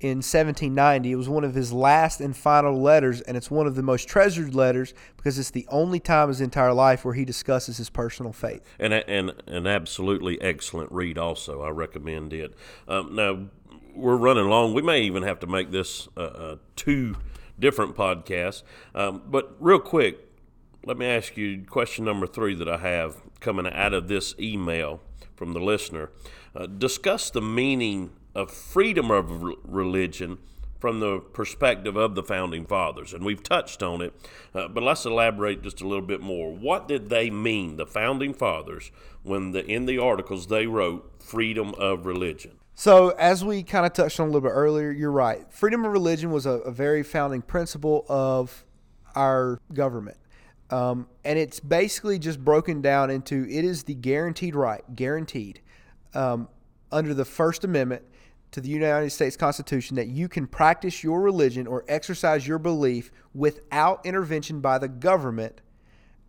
in 0.00 0.18
1790. 0.18 1.10
It 1.10 1.16
was 1.16 1.28
one 1.28 1.44
of 1.44 1.54
his 1.54 1.72
last 1.72 2.20
and 2.20 2.36
final 2.36 2.80
letters, 2.80 3.20
and 3.22 3.36
it's 3.36 3.50
one 3.50 3.66
of 3.66 3.74
the 3.74 3.82
most 3.82 4.08
treasured 4.08 4.54
letters 4.54 4.94
because 5.16 5.38
it's 5.38 5.50
the 5.50 5.66
only 5.70 6.00
time 6.00 6.24
in 6.24 6.28
his 6.28 6.40
entire 6.40 6.72
life 6.72 7.04
where 7.04 7.14
he 7.14 7.24
discusses 7.24 7.76
his 7.78 7.90
personal 7.90 8.32
faith. 8.32 8.62
And 8.78 8.92
and 8.92 9.32
an 9.46 9.66
absolutely 9.66 10.40
excellent 10.40 10.92
read. 10.92 11.18
Also, 11.18 11.62
I 11.62 11.70
recommend 11.70 12.32
it. 12.32 12.54
Um, 12.88 13.14
now 13.14 13.46
we're 13.94 14.16
running 14.16 14.48
long. 14.48 14.74
We 14.74 14.82
may 14.82 15.02
even 15.02 15.22
have 15.22 15.40
to 15.40 15.46
make 15.46 15.70
this 15.70 16.08
uh, 16.16 16.20
uh, 16.20 16.56
two 16.76 17.16
different 17.58 17.96
podcasts. 17.96 18.62
Um, 18.94 19.22
but 19.26 19.56
real 19.58 19.78
quick, 19.78 20.18
let 20.84 20.98
me 20.98 21.06
ask 21.06 21.36
you 21.36 21.64
question 21.64 22.04
number 22.04 22.26
three 22.26 22.54
that 22.54 22.68
I 22.68 22.76
have 22.78 23.16
coming 23.40 23.66
out 23.66 23.94
of 23.94 24.08
this 24.08 24.34
email 24.38 25.00
from 25.34 25.52
the 25.52 25.60
listener. 25.60 26.10
Uh, 26.54 26.66
discuss 26.66 27.30
the 27.30 27.42
meaning 27.42 28.12
of 28.36 28.50
freedom 28.50 29.10
of 29.10 29.42
religion 29.64 30.38
from 30.78 31.00
the 31.00 31.18
perspective 31.18 31.96
of 31.96 32.14
the 32.14 32.22
founding 32.22 32.66
fathers. 32.66 33.14
And 33.14 33.24
we've 33.24 33.42
touched 33.42 33.82
on 33.82 34.02
it, 34.02 34.12
uh, 34.54 34.68
but 34.68 34.82
let's 34.82 35.06
elaborate 35.06 35.62
just 35.62 35.80
a 35.80 35.88
little 35.88 36.04
bit 36.04 36.20
more. 36.20 36.52
What 36.52 36.86
did 36.86 37.08
they 37.08 37.30
mean, 37.30 37.76
the 37.76 37.86
founding 37.86 38.34
fathers, 38.34 38.90
when 39.22 39.52
the, 39.52 39.64
in 39.64 39.86
the 39.86 39.98
articles 39.98 40.48
they 40.48 40.66
wrote 40.66 41.10
freedom 41.18 41.74
of 41.78 42.04
religion? 42.04 42.52
So, 42.74 43.08
as 43.18 43.42
we 43.42 43.62
kind 43.62 43.86
of 43.86 43.94
touched 43.94 44.20
on 44.20 44.28
a 44.28 44.30
little 44.30 44.46
bit 44.46 44.52
earlier, 44.52 44.90
you're 44.90 45.10
right. 45.10 45.50
Freedom 45.50 45.82
of 45.86 45.92
religion 45.92 46.30
was 46.30 46.44
a, 46.44 46.58
a 46.58 46.70
very 46.70 47.02
founding 47.02 47.40
principle 47.40 48.04
of 48.06 48.66
our 49.14 49.58
government. 49.72 50.18
Um, 50.68 51.08
and 51.24 51.38
it's 51.38 51.58
basically 51.58 52.18
just 52.18 52.44
broken 52.44 52.82
down 52.82 53.08
into 53.08 53.46
it 53.48 53.64
is 53.64 53.84
the 53.84 53.94
guaranteed 53.94 54.54
right, 54.54 54.82
guaranteed, 54.94 55.60
um, 56.12 56.48
under 56.92 57.14
the 57.14 57.24
First 57.24 57.64
Amendment 57.64 58.02
to 58.52 58.60
the 58.60 58.68
United 58.68 59.10
States 59.10 59.36
Constitution 59.36 59.96
that 59.96 60.08
you 60.08 60.28
can 60.28 60.46
practice 60.46 61.02
your 61.04 61.20
religion 61.20 61.66
or 61.66 61.84
exercise 61.88 62.46
your 62.46 62.58
belief 62.58 63.10
without 63.34 64.04
intervention 64.06 64.60
by 64.60 64.78
the 64.78 64.88
government, 64.88 65.60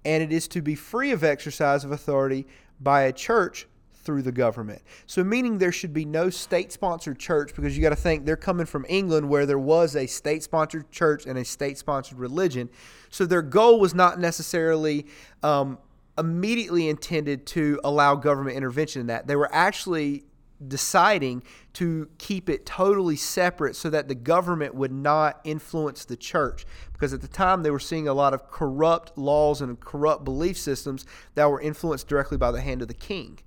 and 0.04 0.22
it 0.22 0.32
is 0.32 0.48
to 0.50 0.62
be 0.62 0.76
free 0.76 1.12
of 1.12 1.24
exercise 1.24 1.84
of 1.84 1.92
authority 1.92 2.46
by 2.80 3.04
a 3.04 3.14
church 3.14 3.68
through 4.08 4.22
the 4.22 4.32
government. 4.32 4.82
So, 5.06 5.22
meaning 5.22 5.58
there 5.58 5.74
should 5.74 5.94
be 5.94 6.06
no 6.06 6.30
state 6.30 6.72
sponsored 6.72 7.20
church 7.20 7.54
because 7.54 7.76
you 7.76 7.84
got 7.84 7.90
to 7.90 7.96
think 7.98 8.26
they're 8.26 8.38
coming 8.38 8.66
from 8.66 8.86
England 8.88 9.28
where 9.28 9.46
there 9.46 9.60
was 9.60 9.98
a 9.98 10.08
state 10.08 10.44
sponsored 10.44 10.90
church 10.92 11.26
and 11.26 11.38
a 11.38 11.44
state 11.44 11.78
sponsored 11.78 12.18
religion. 12.18 12.70
So, 13.10 13.26
their 13.26 13.42
goal 13.42 13.82
was 13.82 13.94
not 13.94 14.18
necessarily 14.18 15.08
um, 15.44 15.78
immediately 16.18 16.88
intended 16.88 17.46
to 17.48 17.82
allow 17.84 18.16
government 18.16 18.56
intervention 18.56 19.02
in 19.02 19.08
that. 19.08 19.28
They 19.28 19.36
were 19.36 19.54
actually 19.54 20.24
deciding 20.66 21.44
to 21.74 22.10
keep 22.18 22.50
it 22.50 22.66
totally 22.66 23.16
separate 23.16 23.76
so 23.76 23.90
that 23.90 24.08
the 24.08 24.16
government 24.16 24.74
would 24.74 24.92
not 24.92 25.40
influence 25.44 26.06
the 26.06 26.18
church. 26.18 26.66
Because 26.94 27.14
at 27.14 27.22
the 27.22 27.28
time, 27.28 27.64
they 27.64 27.70
were 27.70 27.80
seeing 27.80 28.08
a 28.08 28.14
lot 28.14 28.34
of 28.34 28.50
corrupt 28.50 29.18
laws 29.18 29.62
and 29.62 29.80
corrupt 29.80 30.24
belief 30.24 30.58
systems 30.58 31.06
that 31.36 31.50
were 31.50 31.62
influenced 31.62 32.08
directly 32.08 32.38
by 32.38 32.52
the 32.52 32.62
hand 32.62 32.82
of 32.82 32.88
the 32.88 32.94
king. 32.94 33.40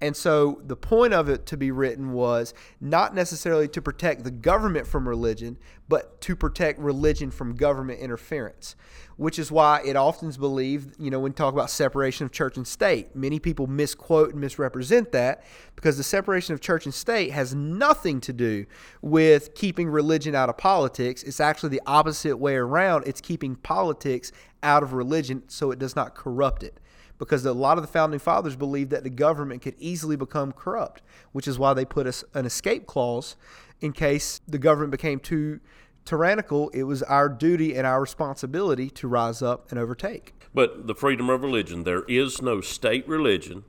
And 0.00 0.16
so 0.16 0.60
the 0.66 0.76
point 0.76 1.14
of 1.14 1.28
it 1.28 1.46
to 1.46 1.56
be 1.56 1.70
written 1.70 2.12
was 2.12 2.52
not 2.80 3.14
necessarily 3.14 3.68
to 3.68 3.80
protect 3.80 4.24
the 4.24 4.30
government 4.30 4.86
from 4.86 5.08
religion, 5.08 5.56
but 5.88 6.20
to 6.22 6.34
protect 6.34 6.78
religion 6.78 7.30
from 7.30 7.54
government 7.54 8.00
interference, 8.00 8.74
which 9.16 9.38
is 9.38 9.52
why 9.52 9.80
it 9.84 9.96
often 9.96 10.28
is 10.28 10.36
believed, 10.36 10.96
you 10.98 11.10
know, 11.10 11.20
when 11.20 11.32
we 11.32 11.34
talk 11.34 11.54
about 11.54 11.70
separation 11.70 12.24
of 12.26 12.32
church 12.32 12.56
and 12.56 12.66
state, 12.66 13.14
many 13.14 13.38
people 13.38 13.66
misquote 13.66 14.32
and 14.32 14.40
misrepresent 14.40 15.12
that 15.12 15.44
because 15.76 15.96
the 15.96 16.02
separation 16.02 16.52
of 16.52 16.60
church 16.60 16.86
and 16.86 16.94
state 16.94 17.30
has 17.30 17.54
nothing 17.54 18.20
to 18.20 18.32
do 18.32 18.66
with 19.00 19.54
keeping 19.54 19.88
religion 19.88 20.34
out 20.34 20.48
of 20.48 20.56
politics. 20.56 21.22
It's 21.22 21.40
actually 21.40 21.70
the 21.70 21.82
opposite 21.86 22.36
way 22.36 22.56
around. 22.56 23.04
It's 23.06 23.20
keeping 23.20 23.56
politics 23.56 24.32
out 24.62 24.82
of 24.82 24.92
religion 24.92 25.44
so 25.46 25.70
it 25.70 25.78
does 25.78 25.94
not 25.94 26.14
corrupt 26.14 26.62
it 26.62 26.80
because 27.18 27.44
a 27.44 27.52
lot 27.52 27.78
of 27.78 27.82
the 27.82 27.88
founding 27.88 28.20
fathers 28.20 28.56
believed 28.56 28.90
that 28.90 29.04
the 29.04 29.10
government 29.10 29.62
could 29.62 29.74
easily 29.78 30.16
become 30.16 30.52
corrupt, 30.52 31.02
which 31.32 31.46
is 31.46 31.58
why 31.58 31.74
they 31.74 31.84
put 31.84 32.06
us 32.06 32.24
an 32.34 32.46
escape 32.46 32.86
clause 32.86 33.36
in 33.80 33.92
case 33.92 34.40
the 34.48 34.58
government 34.58 34.90
became 34.90 35.18
too 35.20 35.60
tyrannical. 36.04 36.68
It 36.70 36.84
was 36.84 37.02
our 37.02 37.28
duty 37.28 37.74
and 37.74 37.86
our 37.86 38.00
responsibility 38.00 38.90
to 38.90 39.08
rise 39.08 39.42
up 39.42 39.70
and 39.70 39.78
overtake. 39.78 40.34
But 40.52 40.86
the 40.86 40.94
freedom 40.94 41.30
of 41.30 41.42
religion, 41.42 41.84
there 41.84 42.04
is 42.04 42.40
no 42.40 42.60
state 42.60 43.08
religion. 43.08 43.64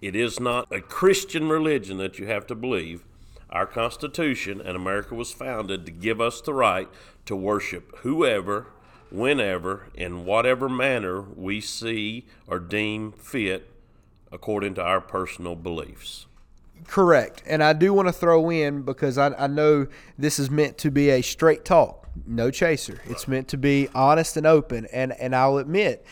It 0.00 0.16
is 0.16 0.40
not 0.40 0.66
a 0.72 0.80
Christian 0.80 1.48
religion 1.48 1.98
that 1.98 2.18
you 2.18 2.26
have 2.26 2.46
to 2.48 2.54
believe. 2.54 3.04
Our 3.50 3.66
Constitution 3.66 4.60
and 4.60 4.76
America 4.76 5.14
was 5.14 5.32
founded 5.32 5.86
to 5.86 5.92
give 5.92 6.20
us 6.20 6.40
the 6.40 6.54
right 6.54 6.88
to 7.26 7.36
worship 7.36 7.98
whoever 7.98 8.68
whenever, 9.12 9.88
in 9.94 10.24
whatever 10.24 10.68
manner 10.68 11.20
we 11.20 11.60
see 11.60 12.26
or 12.46 12.58
deem 12.58 13.12
fit 13.12 13.70
according 14.30 14.74
to 14.74 14.82
our 14.82 15.00
personal 15.00 15.54
beliefs. 15.54 16.26
Correct. 16.86 17.42
And 17.46 17.62
I 17.62 17.74
do 17.74 17.92
want 17.92 18.08
to 18.08 18.12
throw 18.12 18.50
in 18.50 18.82
because 18.82 19.18
I, 19.18 19.34
I 19.34 19.46
know 19.46 19.86
this 20.18 20.38
is 20.38 20.50
meant 20.50 20.78
to 20.78 20.90
be 20.90 21.10
a 21.10 21.22
straight 21.22 21.64
talk, 21.64 22.08
no 22.26 22.50
chaser. 22.50 23.00
It's 23.04 23.28
meant 23.28 23.48
to 23.48 23.56
be 23.56 23.88
honest 23.94 24.36
and 24.36 24.46
open. 24.46 24.86
And, 24.92 25.12
and 25.12 25.36
I'll 25.36 25.58
admit, 25.58 26.04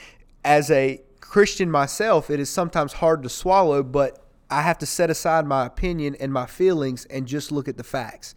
as 0.44 0.70
a 0.70 1.00
Christian 1.20 1.70
myself, 1.70 2.30
it 2.30 2.38
is 2.38 2.50
sometimes 2.50 2.94
hard 2.94 3.22
to 3.22 3.28
swallow, 3.28 3.82
but 3.82 4.22
I 4.50 4.62
have 4.62 4.78
to 4.78 4.86
set 4.86 5.10
aside 5.10 5.46
my 5.46 5.66
opinion 5.66 6.16
and 6.20 6.32
my 6.32 6.46
feelings 6.46 7.04
and 7.06 7.26
just 7.26 7.50
look 7.50 7.68
at 7.68 7.76
the 7.76 7.84
facts 7.84 8.34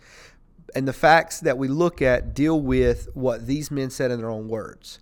and 0.76 0.88
the 0.88 0.94
facts 0.94 1.40
that 1.42 1.58
we 1.58 1.68
look 1.68 2.02
at 2.02 2.34
deal 2.34 2.60
with 2.60 3.08
what 3.14 3.48
these 3.48 3.70
men 3.70 3.90
said 3.90 4.12
in 4.12 4.20
their 4.20 4.30
own 4.30 4.48
words 4.48 5.00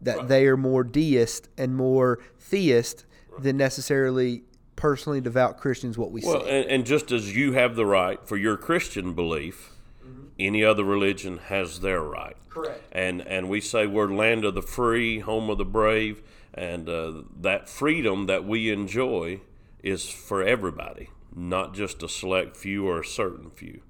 that 0.00 0.18
right. 0.18 0.28
they 0.28 0.46
are 0.46 0.56
more 0.56 0.84
deist 0.84 1.48
and 1.56 1.74
more 1.74 2.18
theist 2.38 3.04
right. 3.30 3.42
than 3.42 3.56
necessarily 3.56 4.42
personally 4.76 5.20
devout 5.20 5.58
Christians 5.58 5.96
what 5.96 6.10
we 6.10 6.20
well, 6.24 6.44
see. 6.44 6.50
And, 6.50 6.70
and 6.70 6.86
just 6.86 7.10
as 7.10 7.34
you 7.34 7.52
have 7.54 7.76
the 7.76 7.86
right 7.86 8.20
for 8.26 8.36
your 8.36 8.56
Christian 8.56 9.14
belief, 9.14 9.72
mm-hmm. 10.04 10.26
any 10.38 10.62
other 10.62 10.84
religion 10.84 11.38
has 11.38 11.80
their 11.80 12.02
right. 12.02 12.36
Correct. 12.50 12.82
And 12.92 13.20
and 13.26 13.48
we 13.48 13.60
say 13.60 13.86
we're 13.86 14.12
land 14.12 14.44
of 14.44 14.54
the 14.54 14.62
free, 14.62 15.20
home 15.20 15.50
of 15.50 15.58
the 15.58 15.64
brave, 15.64 16.22
and 16.54 16.88
uh, 16.88 17.22
that 17.40 17.68
freedom 17.68 18.26
that 18.26 18.44
we 18.44 18.70
enjoy 18.70 19.40
is 19.82 20.08
for 20.08 20.42
everybody, 20.42 21.10
not 21.34 21.74
just 21.74 22.02
a 22.02 22.08
select 22.08 22.56
few 22.56 22.88
or 22.88 23.00
a 23.00 23.04
certain 23.04 23.50
few. 23.50 23.82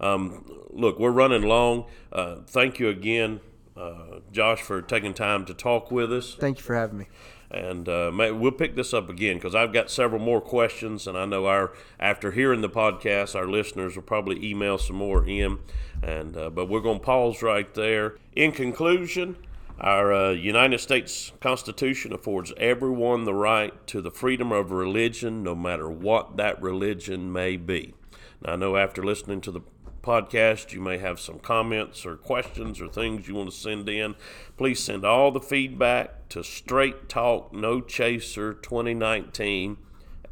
Um, 0.00 0.44
look, 0.70 0.98
we're 0.98 1.10
running 1.10 1.42
long. 1.42 1.86
Uh, 2.12 2.36
thank 2.46 2.78
you 2.78 2.88
again, 2.88 3.40
uh, 3.76 4.20
Josh, 4.32 4.60
for 4.62 4.82
taking 4.82 5.14
time 5.14 5.44
to 5.46 5.54
talk 5.54 5.90
with 5.90 6.12
us. 6.12 6.34
Thank 6.34 6.58
you 6.58 6.64
for 6.64 6.74
having 6.74 6.98
me. 6.98 7.06
And 7.50 7.88
uh, 7.88 8.10
we'll 8.12 8.50
pick 8.50 8.74
this 8.74 8.92
up 8.92 9.08
again 9.08 9.36
because 9.36 9.54
I've 9.54 9.72
got 9.72 9.90
several 9.90 10.20
more 10.20 10.40
questions, 10.40 11.06
and 11.06 11.16
I 11.16 11.26
know 11.26 11.46
our 11.46 11.72
after 12.00 12.32
hearing 12.32 12.60
the 12.60 12.68
podcast, 12.68 13.36
our 13.36 13.46
listeners 13.46 13.94
will 13.94 14.02
probably 14.02 14.44
email 14.44 14.78
some 14.78 14.96
more 14.96 15.24
in. 15.26 15.58
And 16.02 16.36
uh, 16.36 16.50
but 16.50 16.68
we're 16.68 16.80
going 16.80 16.98
to 16.98 17.04
pause 17.04 17.42
right 17.42 17.72
there. 17.74 18.16
In 18.34 18.50
conclusion, 18.50 19.36
our 19.78 20.12
uh, 20.12 20.30
United 20.30 20.78
States 20.78 21.32
Constitution 21.40 22.12
affords 22.12 22.52
everyone 22.56 23.24
the 23.24 23.34
right 23.34 23.86
to 23.88 24.00
the 24.00 24.10
freedom 24.10 24.50
of 24.50 24.70
religion, 24.72 25.42
no 25.42 25.54
matter 25.54 25.88
what 25.88 26.36
that 26.38 26.60
religion 26.60 27.32
may 27.32 27.56
be. 27.56 27.94
Now, 28.42 28.54
I 28.54 28.56
know 28.56 28.76
after 28.76 29.04
listening 29.04 29.40
to 29.42 29.52
the 29.52 29.60
podcast, 30.06 30.72
you 30.72 30.80
may 30.80 30.98
have 30.98 31.18
some 31.18 31.40
comments 31.40 32.06
or 32.06 32.16
questions 32.16 32.80
or 32.80 32.86
things 32.86 33.26
you 33.26 33.34
want 33.34 33.50
to 33.50 33.56
send 33.56 33.88
in. 33.88 34.14
Please 34.56 34.78
send 34.80 35.04
all 35.04 35.32
the 35.32 35.40
feedback 35.40 36.28
to 36.28 36.44
Straight 36.44 37.08
Talk 37.08 37.52
No 37.52 37.80
Chaser 37.80 38.54
2019 38.54 39.78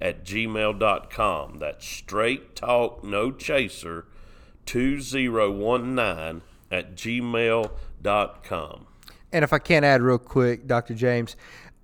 at 0.00 0.24
gmail.com. 0.24 1.58
That's 1.58 1.86
Straight 1.86 2.54
Talk 2.54 3.02
No 3.02 3.32
Chaser 3.32 4.06
2019 4.64 6.42
at 6.70 6.94
gmail.com. 6.94 8.86
And 9.32 9.44
if 9.44 9.52
I 9.52 9.58
can 9.58 9.82
add 9.82 10.00
real 10.00 10.18
quick, 10.18 10.68
Dr. 10.68 10.94
James, 10.94 11.34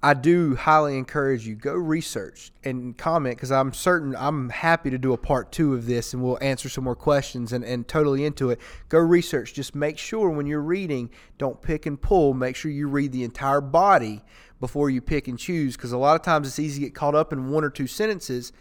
I 0.03 0.15
do 0.15 0.57
highly 0.57 0.97
encourage 0.97 1.47
you 1.47 1.55
go 1.55 1.75
research 1.75 2.53
and 2.65 2.97
comment 2.97 3.37
because 3.37 3.53
I'm 3.53 3.75
certain 3.75 4.17
I'm 4.17 4.49
happy 4.49 4.89
to 4.89 4.97
do 4.97 5.13
a 5.13 5.19
part 5.19 5.53
two 5.53 5.75
of 5.75 5.85
this 5.85 6.15
and 6.15 6.23
we'll 6.23 6.39
answer 6.41 6.71
some 6.71 6.85
more 6.85 6.97
questions 6.97 7.53
and, 7.53 7.63
and 7.65 7.87
totally 7.87 8.25
into 8.25 8.49
it. 8.49 8.61
Go 8.89 8.99
research. 8.99 9.53
Just 9.53 9.75
make 9.75 9.99
sure 9.99 10.31
when 10.31 10.47
you're 10.47 10.63
reading, 10.63 11.11
don't 11.37 11.61
pick 11.61 11.85
and 11.85 12.01
pull. 12.01 12.33
Make 12.33 12.57
sure 12.57 12.71
you 12.71 12.89
read 12.89 13.13
the 13.13 13.25
entire 13.25 13.61
body 13.61 14.23
before 14.59 14.89
you 14.89 15.03
pick 15.03 15.29
and 15.29 15.39
choose 15.39 15.77
because 15.77 15.93
a 15.93 15.99
lot 15.99 16.17
of 16.17 16.23
times 16.23 16.49
it's 16.49 16.59
easy 16.59 16.81
to 16.81 16.87
get 16.87 16.95
caught 16.95 17.15
up 17.15 17.33
in 17.33 17.51
one 17.51 17.65
or 17.65 17.71
two 17.71 17.87
sentences 17.87 18.53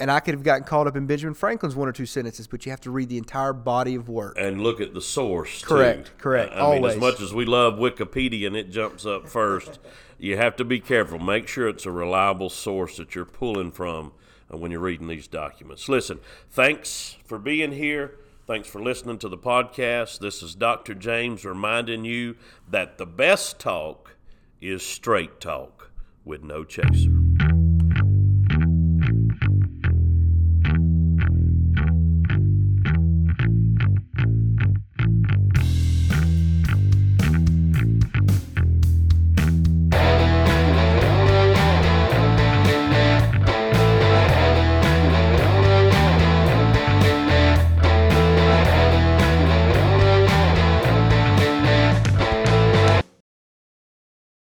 and 0.00 0.10
I 0.10 0.20
could 0.20 0.34
have 0.34 0.42
gotten 0.42 0.64
caught 0.64 0.86
up 0.86 0.96
in 0.96 1.06
Benjamin 1.06 1.34
Franklin's 1.34 1.76
one 1.76 1.88
or 1.88 1.92
two 1.92 2.06
sentences, 2.06 2.46
but 2.46 2.66
you 2.66 2.70
have 2.70 2.80
to 2.82 2.90
read 2.90 3.08
the 3.08 3.18
entire 3.18 3.52
body 3.52 3.94
of 3.94 4.08
work 4.08 4.36
and 4.38 4.60
look 4.60 4.80
at 4.80 4.94
the 4.94 5.00
source. 5.00 5.62
Correct, 5.62 6.06
too. 6.06 6.12
correct. 6.18 6.52
I 6.52 6.58
Always. 6.58 6.80
mean, 6.82 6.90
as 6.90 6.96
much 6.98 7.20
as 7.20 7.32
we 7.32 7.44
love 7.44 7.74
Wikipedia 7.74 8.46
and 8.46 8.56
it 8.56 8.70
jumps 8.70 9.06
up 9.06 9.28
first, 9.28 9.78
you 10.18 10.36
have 10.36 10.56
to 10.56 10.64
be 10.64 10.80
careful. 10.80 11.18
Make 11.18 11.48
sure 11.48 11.68
it's 11.68 11.86
a 11.86 11.90
reliable 11.90 12.50
source 12.50 12.96
that 12.96 13.14
you're 13.14 13.24
pulling 13.24 13.70
from 13.70 14.12
uh, 14.52 14.56
when 14.56 14.70
you're 14.70 14.80
reading 14.80 15.06
these 15.06 15.28
documents. 15.28 15.88
Listen, 15.88 16.18
thanks 16.50 17.16
for 17.24 17.38
being 17.38 17.72
here. 17.72 18.16
Thanks 18.46 18.68
for 18.68 18.82
listening 18.82 19.18
to 19.20 19.28
the 19.28 19.38
podcast. 19.38 20.18
This 20.18 20.42
is 20.42 20.54
Dr. 20.54 20.94
James 20.94 21.44
reminding 21.46 22.04
you 22.04 22.36
that 22.68 22.98
the 22.98 23.06
best 23.06 23.58
talk 23.58 24.16
is 24.60 24.84
straight 24.84 25.40
talk 25.40 25.90
with 26.26 26.42
no 26.42 26.62
chaser. 26.64 27.23